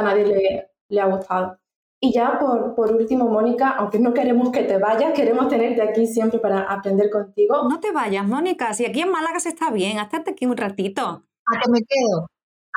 nadie 0.00 0.68
le, 0.88 1.00
ha 1.00 1.06
gustado. 1.06 1.58
Y 2.00 2.14
ya 2.14 2.38
por, 2.38 2.72
por, 2.76 2.92
último, 2.92 3.26
Mónica, 3.26 3.70
aunque 3.70 3.98
no 3.98 4.14
queremos 4.14 4.52
que 4.52 4.62
te 4.62 4.78
vayas, 4.78 5.12
queremos 5.12 5.48
tenerte 5.48 5.82
aquí 5.82 6.06
siempre 6.06 6.38
para 6.38 6.60
aprender 6.72 7.10
contigo. 7.10 7.68
No 7.68 7.80
te 7.80 7.90
vayas, 7.90 8.24
Mónica, 8.24 8.74
si 8.74 8.86
aquí 8.86 9.00
en 9.00 9.10
Málaga 9.10 9.40
se 9.40 9.48
está 9.48 9.72
bien, 9.72 9.98
hasta 9.98 10.18
aquí 10.18 10.46
un 10.46 10.56
ratito. 10.56 11.02
A 11.02 11.60
que 11.60 11.68
me 11.68 11.80
quedo, 11.80 12.30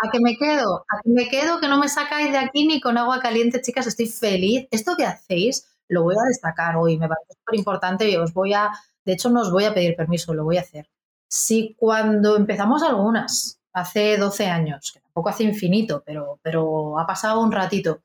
a 0.03 0.11
que 0.11 0.19
me 0.19 0.35
quedo, 0.35 0.77
a 0.77 1.01
que 1.03 1.11
me 1.11 1.29
quedo, 1.29 1.59
que 1.59 1.67
no 1.67 1.77
me 1.77 1.89
sacáis 1.89 2.31
de 2.31 2.39
aquí 2.39 2.65
ni 2.65 2.81
con 2.81 2.97
agua 2.97 3.19
caliente, 3.19 3.61
chicas, 3.61 3.85
estoy 3.85 4.07
feliz. 4.07 4.67
Esto 4.71 4.95
que 4.97 5.05
hacéis 5.05 5.69
lo 5.89 6.01
voy 6.01 6.15
a 6.15 6.27
destacar 6.27 6.75
hoy, 6.75 6.97
me 6.97 7.07
parece 7.07 7.33
súper 7.33 7.59
importante 7.59 8.09
y 8.09 8.15
os 8.15 8.33
voy 8.33 8.53
a, 8.53 8.71
de 9.05 9.13
hecho 9.13 9.29
no 9.29 9.41
os 9.41 9.51
voy 9.51 9.65
a 9.65 9.75
pedir 9.75 9.95
permiso, 9.95 10.33
lo 10.33 10.43
voy 10.43 10.57
a 10.57 10.61
hacer. 10.61 10.89
Si 11.27 11.75
cuando 11.77 12.35
empezamos 12.35 12.81
algunas 12.81 13.58
hace 13.73 14.17
12 14.17 14.47
años, 14.47 14.91
que 14.93 14.99
tampoco 14.99 15.29
hace 15.29 15.43
infinito, 15.43 16.03
pero, 16.05 16.39
pero 16.41 16.99
ha 16.99 17.07
pasado 17.07 17.41
un 17.41 17.51
ratito. 17.51 18.01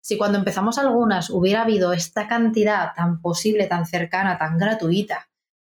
Si 0.00 0.18
cuando 0.18 0.38
empezamos 0.38 0.78
algunas 0.78 1.30
hubiera 1.30 1.62
habido 1.62 1.92
esta 1.92 2.28
cantidad 2.28 2.92
tan 2.94 3.20
posible, 3.20 3.66
tan 3.66 3.86
cercana, 3.86 4.38
tan 4.38 4.58
gratuita, 4.58 5.28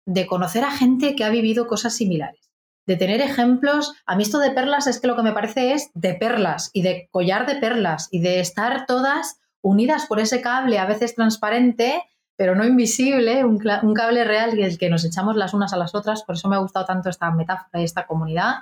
de 0.04 0.26
conocer 0.26 0.64
a 0.64 0.70
gente 0.70 1.14
que 1.14 1.24
ha 1.24 1.30
vivido 1.30 1.66
cosas 1.66 1.94
similares, 1.94 2.50
de 2.86 2.96
tener 2.96 3.20
ejemplos, 3.20 3.94
a 4.06 4.16
mí 4.16 4.22
esto 4.22 4.38
de 4.38 4.50
perlas 4.50 4.86
es 4.86 5.00
que 5.00 5.06
lo 5.06 5.16
que 5.16 5.22
me 5.22 5.32
parece 5.32 5.72
es 5.72 5.90
de 5.94 6.14
perlas 6.14 6.70
y 6.72 6.82
de 6.82 7.08
collar 7.10 7.46
de 7.46 7.56
perlas 7.56 8.08
y 8.10 8.20
de 8.20 8.40
estar 8.40 8.86
todas 8.86 9.38
unidas 9.60 10.06
por 10.06 10.20
ese 10.20 10.40
cable, 10.40 10.78
a 10.78 10.86
veces 10.86 11.14
transparente, 11.14 12.02
pero 12.38 12.54
no 12.54 12.64
invisible, 12.64 13.44
un, 13.44 13.58
cable 13.58 14.24
real 14.24 14.58
y 14.58 14.62
el 14.62 14.78
que 14.78 14.88
nos 14.88 15.04
echamos 15.04 15.36
las 15.36 15.54
unas 15.54 15.72
a 15.72 15.76
las 15.76 15.94
otras. 15.94 16.22
Por 16.22 16.36
eso 16.36 16.48
me 16.48 16.56
ha 16.56 16.60
gustado 16.60 16.86
tanto 16.86 17.10
esta 17.10 17.30
metáfora 17.30 17.80
y 17.80 17.84
esta 17.84 18.06
comunidad. 18.06 18.60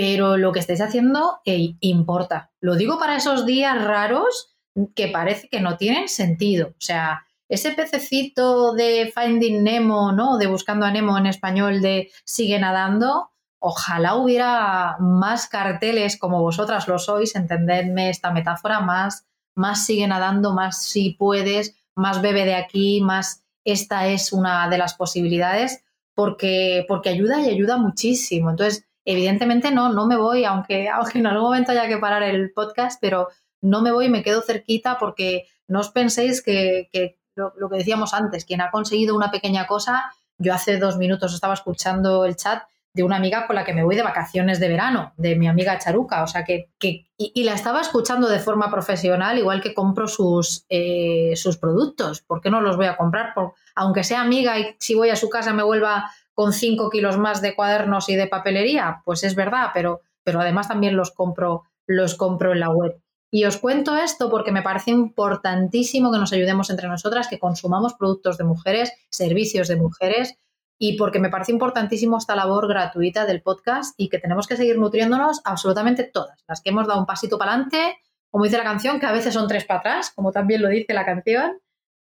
Pero 0.00 0.36
lo 0.36 0.52
que 0.52 0.60
estáis 0.60 0.80
haciendo 0.80 1.40
importa. 1.80 2.52
Lo 2.60 2.76
digo 2.76 3.00
para 3.00 3.16
esos 3.16 3.44
días 3.44 3.82
raros 3.82 4.54
que 4.94 5.08
parece 5.08 5.48
que 5.48 5.60
no 5.60 5.76
tienen 5.76 6.06
sentido. 6.06 6.68
O 6.68 6.80
sea, 6.80 7.26
ese 7.48 7.72
pececito 7.72 8.74
de 8.74 9.12
Finding 9.12 9.64
Nemo, 9.64 10.12
¿no? 10.12 10.38
De 10.38 10.46
Buscando 10.46 10.86
a 10.86 10.92
Nemo 10.92 11.18
en 11.18 11.26
español 11.26 11.82
de 11.82 12.12
Sigue 12.24 12.60
nadando. 12.60 13.32
Ojalá 13.58 14.14
hubiera 14.14 14.98
más 15.00 15.48
carteles 15.48 16.16
como 16.16 16.42
vosotras 16.42 16.86
lo 16.86 17.00
sois, 17.00 17.34
entendedme 17.34 18.08
esta 18.08 18.30
metáfora, 18.30 18.78
más 18.78 19.26
más 19.56 19.84
sigue 19.84 20.06
nadando, 20.06 20.54
más 20.54 20.80
si 20.84 21.16
puedes, 21.18 21.74
más 21.96 22.22
bebe 22.22 22.44
de 22.44 22.54
aquí, 22.54 23.00
más 23.00 23.42
esta 23.64 24.06
es 24.06 24.32
una 24.32 24.68
de 24.68 24.78
las 24.78 24.94
posibilidades, 24.94 25.82
porque, 26.14 26.84
porque 26.86 27.08
ayuda 27.08 27.40
y 27.40 27.50
ayuda 27.50 27.78
muchísimo. 27.78 28.50
Entonces, 28.50 28.87
evidentemente 29.10 29.70
no, 29.70 29.90
no 29.92 30.06
me 30.06 30.16
voy, 30.16 30.44
aunque, 30.44 30.88
aunque 30.94 31.18
en 31.18 31.26
algún 31.26 31.44
momento 31.44 31.72
haya 31.72 31.88
que 31.88 31.96
parar 31.96 32.22
el 32.22 32.52
podcast, 32.52 33.00
pero 33.00 33.28
no 33.60 33.80
me 33.82 33.90
voy, 33.90 34.08
me 34.08 34.22
quedo 34.22 34.42
cerquita 34.42 34.98
porque 34.98 35.48
no 35.66 35.80
os 35.80 35.90
penséis 35.90 36.42
que, 36.42 36.88
lo, 37.34 37.52
lo, 37.56 37.68
que 37.70 37.78
decíamos 37.78 38.14
antes, 38.14 38.44
quien 38.44 38.60
ha 38.60 38.70
conseguido 38.70 39.16
una 39.16 39.30
pequeña 39.30 39.66
cosa, 39.66 40.12
yo 40.36 40.52
hace 40.52 40.76
dos 40.76 40.98
minutos 40.98 41.34
estaba 41.34 41.54
escuchando 41.54 42.24
el 42.24 42.36
chat 42.36 42.62
de 42.92 43.02
una 43.02 43.16
amiga 43.16 43.46
con 43.46 43.54
la 43.56 43.64
que 43.64 43.74
me 43.74 43.84
voy 43.84 43.96
de 43.96 44.02
vacaciones 44.02 44.60
de 44.60 44.68
verano, 44.68 45.12
de 45.16 45.36
mi 45.36 45.46
amiga 45.46 45.78
Charuca, 45.78 46.22
o 46.22 46.26
sea 46.26 46.44
que, 46.44 46.70
y, 47.16 47.44
la 47.44 47.54
estaba 47.54 47.80
escuchando 47.80 48.28
de 48.28 48.40
forma 48.40 48.70
profesional, 48.70 49.38
igual 49.38 49.60
que 49.60 49.72
compro 49.72 50.08
sus, 50.08 50.64
eh, 50.68 51.34
sus 51.36 51.58
productos, 51.58 52.22
¿por 52.22 52.40
qué 52.40 52.50
no 52.50 52.60
los 52.60 52.76
voy 52.76 52.86
a 52.86 52.96
comprar? 52.96 53.34
Por, 53.34 53.54
aunque 53.74 54.04
sea 54.04 54.20
amiga 54.20 54.58
y 54.58 54.74
si 54.80 54.94
voy 54.94 55.10
a 55.10 55.16
su 55.16 55.28
casa 55.28 55.52
me 55.52 55.62
vuelva 55.62 56.10
con 56.38 56.52
5 56.52 56.88
kilos 56.90 57.18
más 57.18 57.42
de 57.42 57.56
cuadernos 57.56 58.08
y 58.08 58.14
de 58.14 58.28
papelería, 58.28 59.02
pues 59.04 59.24
es 59.24 59.34
verdad, 59.34 59.70
pero, 59.74 60.02
pero 60.22 60.40
además 60.40 60.68
también 60.68 60.96
los 60.96 61.10
compro, 61.10 61.64
los 61.84 62.14
compro 62.14 62.52
en 62.52 62.60
la 62.60 62.70
web. 62.70 63.02
Y 63.28 63.44
os 63.44 63.56
cuento 63.56 63.96
esto 63.96 64.30
porque 64.30 64.52
me 64.52 64.62
parece 64.62 64.92
importantísimo 64.92 66.12
que 66.12 66.18
nos 66.18 66.32
ayudemos 66.32 66.70
entre 66.70 66.86
nosotras, 66.86 67.26
que 67.26 67.40
consumamos 67.40 67.94
productos 67.94 68.38
de 68.38 68.44
mujeres, 68.44 68.92
servicios 69.10 69.66
de 69.66 69.74
mujeres, 69.74 70.38
y 70.78 70.96
porque 70.96 71.18
me 71.18 71.28
parece 71.28 71.50
importantísimo 71.50 72.18
esta 72.18 72.36
labor 72.36 72.68
gratuita 72.68 73.26
del 73.26 73.42
podcast 73.42 73.94
y 73.96 74.08
que 74.08 74.20
tenemos 74.20 74.46
que 74.46 74.56
seguir 74.56 74.78
nutriéndonos 74.78 75.40
absolutamente 75.44 76.04
todas, 76.04 76.44
las 76.46 76.60
que 76.60 76.70
hemos 76.70 76.86
dado 76.86 77.00
un 77.00 77.06
pasito 77.06 77.36
para 77.36 77.54
adelante, 77.54 77.98
como 78.30 78.44
dice 78.44 78.58
la 78.58 78.62
canción, 78.62 79.00
que 79.00 79.06
a 79.06 79.12
veces 79.12 79.34
son 79.34 79.48
tres 79.48 79.64
para 79.64 79.80
atrás, 79.80 80.12
como 80.14 80.30
también 80.30 80.62
lo 80.62 80.68
dice 80.68 80.94
la 80.94 81.04
canción, 81.04 81.58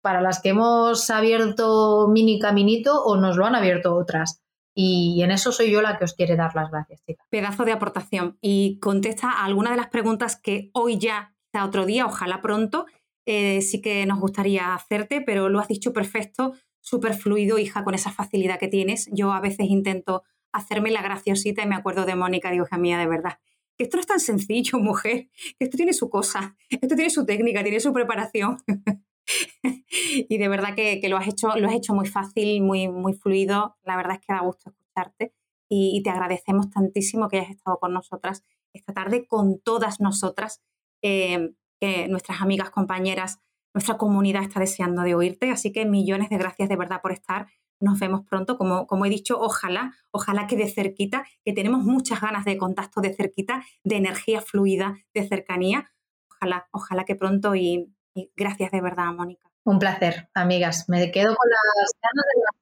para 0.03 0.21
las 0.21 0.41
que 0.41 0.51
hemos 0.51 1.09
abierto 1.11 2.09
mini 2.09 2.38
caminito 2.38 3.03
o 3.03 3.17
nos 3.17 3.37
lo 3.37 3.47
han 3.47 3.55
abierto 3.55 3.95
otras. 3.95 4.43
Y 4.75 5.23
en 5.23 5.31
eso 5.31 5.53
soy 5.53 5.71
yo 5.71 5.83
la 5.83 5.99
que 5.99 6.05
os 6.05 6.15
quiere 6.15 6.37
dar 6.37 6.55
las 6.55 6.71
gracias, 6.71 7.03
chicas. 7.07 7.27
Pedazo 7.31 7.65
de 7.65 7.73
aportación. 7.73 8.38
Y 8.41 8.79
contesta 8.81 9.31
a 9.31 9.45
alguna 9.45 9.71
de 9.71 9.77
las 9.77 9.88
preguntas 9.88 10.37
que 10.37 10.71
hoy 10.73 10.99
ya, 10.99 11.35
quizá 11.51 11.65
otro 11.65 11.87
día, 11.87 12.07
ojalá 12.07 12.41
pronto, 12.41 12.87
eh, 13.27 13.62
sí 13.62 13.81
que 13.81 14.05
nos 14.07 14.19
gustaría 14.19 14.75
hacerte, 14.75 15.21
pero 15.21 15.49
lo 15.49 15.61
has 15.61 15.69
dicho 15.69 15.93
perfecto 15.93 16.55
súper 16.81 17.15
fluido, 17.15 17.59
hija, 17.59 17.85
con 17.85 17.95
esa 17.95 18.11
facilidad 18.11 18.59
que 18.59 18.69
tienes. 18.69 19.09
Yo 19.12 19.33
a 19.33 19.41
veces 19.41 19.67
intento 19.69 20.25
hacerme 20.53 20.91
la 20.91 21.03
graciosita 21.03 21.62
y 21.62 21.67
me 21.67 21.77
acuerdo 21.77 22.05
de 22.05 22.17
Mónica, 22.17 22.51
digo, 22.51 22.67
hija 22.67 22.77
mía, 22.77 22.99
de 22.99 23.07
verdad, 23.07 23.38
que 23.79 23.85
esto 23.85 23.97
no 23.97 24.03
es 24.03 24.07
tan 24.07 24.21
sencillo, 24.21 24.79
mujer, 24.81 25.31
que 25.59 25.65
esto 25.65 25.77
tiene 25.77 25.93
su 25.93 26.11
cosa, 26.11 26.57
esto 26.69 26.95
tiene 26.95 27.11
su 27.11 27.25
técnica, 27.25 27.62
tiene 27.62 27.81
su 27.81 27.93
preparación. 27.93 28.59
y 29.90 30.38
de 30.38 30.48
verdad 30.48 30.74
que, 30.74 31.00
lo, 31.08 31.16
has 31.16 31.28
hecho, 31.28 31.56
lo 31.56 31.68
has 31.68 31.74
hecho 31.74 31.94
muy 31.94 32.06
fácil, 32.06 32.62
muy, 32.62 32.88
muy 32.88 33.14
fluido. 33.14 33.76
La 33.82 33.96
verdad 33.96 34.18
es 34.20 34.26
que 34.26 34.32
da 34.32 34.40
gusto 34.40 34.70
escucharte 34.70 35.32
y, 35.68 36.02
te 36.02 36.11
agradecemos 36.11 36.70
tantísimo 36.70 37.28
que 37.28 37.38
hayas 37.38 37.50
estado 37.50 37.78
con 37.78 37.92
nosotras 37.92 38.44
esta 38.74 38.92
tarde, 38.92 39.26
con 39.26 39.61
todas 39.61 40.00
nosotras, 40.00 40.62
eh, 41.02 41.54
que 41.80 42.08
nuestras 42.08 42.40
amigas, 42.42 42.70
compañeras, 42.70 43.38
nuestra 43.74 43.96
comunidad 43.96 44.42
está 44.42 44.61
deseando 44.61 45.02
de 45.02 45.14
oírte, 45.14 45.50
así 45.50 45.72
que 45.72 45.87
millones 45.87 46.28
de 46.28 46.38
gracias 46.38 46.68
de 46.68 46.76
verdad 46.76 47.00
por 47.00 47.12
estar. 47.12 47.46
Nos 47.80 47.98
vemos 47.98 48.22
pronto, 48.22 48.56
como, 48.56 48.87
como 48.87 49.06
he 49.06 49.11
dicho, 49.11 49.40
ojalá, 49.40 49.94
ojalá 50.11 50.46
que 50.46 50.56
de 50.56 50.68
cerquita, 50.68 51.24
que 51.44 51.52
tenemos 51.52 51.82
muchas 51.85 52.20
ganas 52.20 52.44
de 52.44 52.56
contacto 52.56 53.00
de 53.00 53.14
cerquita, 53.14 53.64
de 53.82 53.96
energía 53.96 54.40
fluida, 54.40 54.98
de 55.14 55.26
cercanía. 55.26 55.90
Ojalá, 56.30 56.68
ojalá 56.70 57.04
que 57.04 57.16
pronto 57.16 57.54
y, 57.56 57.92
gracias 58.37 58.70
de 58.70 58.81
verdad, 58.81 59.12
Mónica. 59.12 59.51
Un 59.64 59.79
placer, 59.79 60.29
amigas. 60.35 60.88
Me 60.88 61.11
quedo 61.11 61.35
con 61.37 61.51
las 61.51 61.92
ganas 62.03 62.27
de 62.35 62.40
más. 62.40 62.55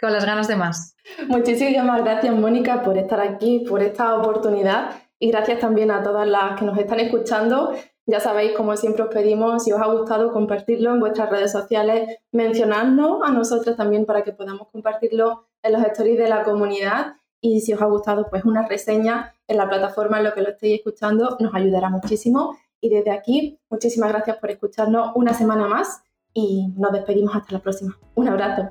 Con 0.00 0.12
las 0.12 0.24
ganas 0.24 0.48
de 0.48 0.56
más. 0.56 0.96
Muchísimas 1.28 2.02
gracias, 2.02 2.34
Mónica, 2.34 2.82
por 2.82 2.96
estar 2.96 3.20
aquí, 3.20 3.64
por 3.68 3.82
esta 3.82 4.14
oportunidad 4.16 4.90
y 5.18 5.30
gracias 5.30 5.58
también 5.58 5.90
a 5.90 6.02
todas 6.02 6.26
las 6.26 6.58
que 6.58 6.64
nos 6.64 6.78
están 6.78 7.00
escuchando 7.00 7.74
ya 8.10 8.20
sabéis, 8.20 8.52
como 8.52 8.74
siempre 8.74 9.02
os 9.02 9.10
pedimos, 9.10 9.64
si 9.64 9.70
os 9.70 9.82
ha 9.82 9.86
gustado, 9.86 10.32
compartirlo 10.32 10.94
en 10.94 10.98
vuestras 10.98 11.28
redes 11.28 11.52
sociales, 11.52 12.16
mencionadnos 12.32 13.20
a 13.22 13.30
nosotros 13.30 13.76
también 13.76 14.06
para 14.06 14.24
que 14.24 14.32
podamos 14.32 14.68
compartirlo 14.72 15.44
en 15.62 15.74
los 15.74 15.82
stories 15.82 16.16
de 16.16 16.26
la 16.26 16.42
comunidad. 16.42 17.16
Y 17.42 17.60
si 17.60 17.74
os 17.74 17.82
ha 17.82 17.84
gustado, 17.84 18.26
pues 18.30 18.46
una 18.46 18.66
reseña 18.66 19.34
en 19.46 19.58
la 19.58 19.68
plataforma 19.68 20.16
en 20.16 20.24
lo 20.24 20.32
que 20.32 20.40
lo 20.40 20.48
estéis 20.48 20.78
escuchando 20.78 21.36
nos 21.38 21.54
ayudará 21.54 21.90
muchísimo. 21.90 22.56
Y 22.80 22.90
desde 22.90 23.10
aquí, 23.10 23.58
muchísimas 23.70 24.10
gracias 24.10 24.36
por 24.38 24.50
escucharnos 24.50 25.12
una 25.14 25.34
semana 25.34 25.66
más 25.66 26.02
y 26.32 26.68
nos 26.76 26.92
despedimos 26.92 27.34
hasta 27.34 27.52
la 27.52 27.60
próxima. 27.60 27.98
Un 28.14 28.28
abrazo. 28.28 28.70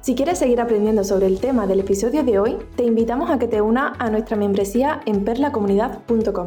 Si 0.00 0.14
quieres 0.14 0.38
seguir 0.38 0.60
aprendiendo 0.60 1.02
sobre 1.02 1.26
el 1.26 1.40
tema 1.40 1.66
del 1.66 1.80
episodio 1.80 2.22
de 2.22 2.38
hoy, 2.38 2.56
te 2.76 2.84
invitamos 2.84 3.28
a 3.28 3.38
que 3.38 3.48
te 3.48 3.60
unas 3.60 3.94
a 3.98 4.08
nuestra 4.08 4.36
membresía 4.36 5.00
en 5.04 5.24
perlacomunidad.com. 5.24 6.46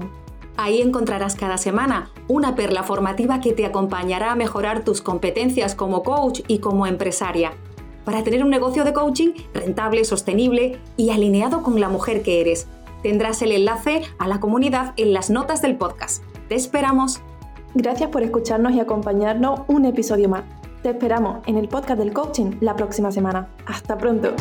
Ahí 0.55 0.81
encontrarás 0.81 1.35
cada 1.35 1.57
semana 1.57 2.11
una 2.27 2.55
perla 2.55 2.83
formativa 2.83 3.39
que 3.41 3.53
te 3.53 3.65
acompañará 3.65 4.31
a 4.31 4.35
mejorar 4.35 4.83
tus 4.83 5.01
competencias 5.01 5.75
como 5.75 6.03
coach 6.03 6.41
y 6.47 6.59
como 6.59 6.87
empresaria, 6.87 7.53
para 8.05 8.23
tener 8.23 8.43
un 8.43 8.49
negocio 8.49 8.83
de 8.83 8.93
coaching 8.93 9.33
rentable, 9.53 10.03
sostenible 10.03 10.79
y 10.97 11.11
alineado 11.11 11.61
con 11.61 11.79
la 11.79 11.89
mujer 11.89 12.23
que 12.23 12.41
eres. 12.41 12.67
Tendrás 13.03 13.41
el 13.41 13.51
enlace 13.51 14.01
a 14.17 14.27
la 14.27 14.39
comunidad 14.39 14.93
en 14.97 15.13
las 15.13 15.29
notas 15.29 15.61
del 15.61 15.77
podcast. 15.77 16.23
Te 16.47 16.55
esperamos. 16.55 17.21
Gracias 17.73 18.09
por 18.09 18.23
escucharnos 18.23 18.73
y 18.73 18.79
acompañarnos 18.79 19.61
un 19.67 19.85
episodio 19.85 20.29
más. 20.29 20.43
Te 20.81 20.89
esperamos 20.89 21.39
en 21.45 21.57
el 21.57 21.67
podcast 21.67 21.99
del 21.99 22.13
coaching 22.13 22.57
la 22.61 22.75
próxima 22.75 23.11
semana. 23.11 23.49
Hasta 23.65 23.97
pronto. 23.97 24.33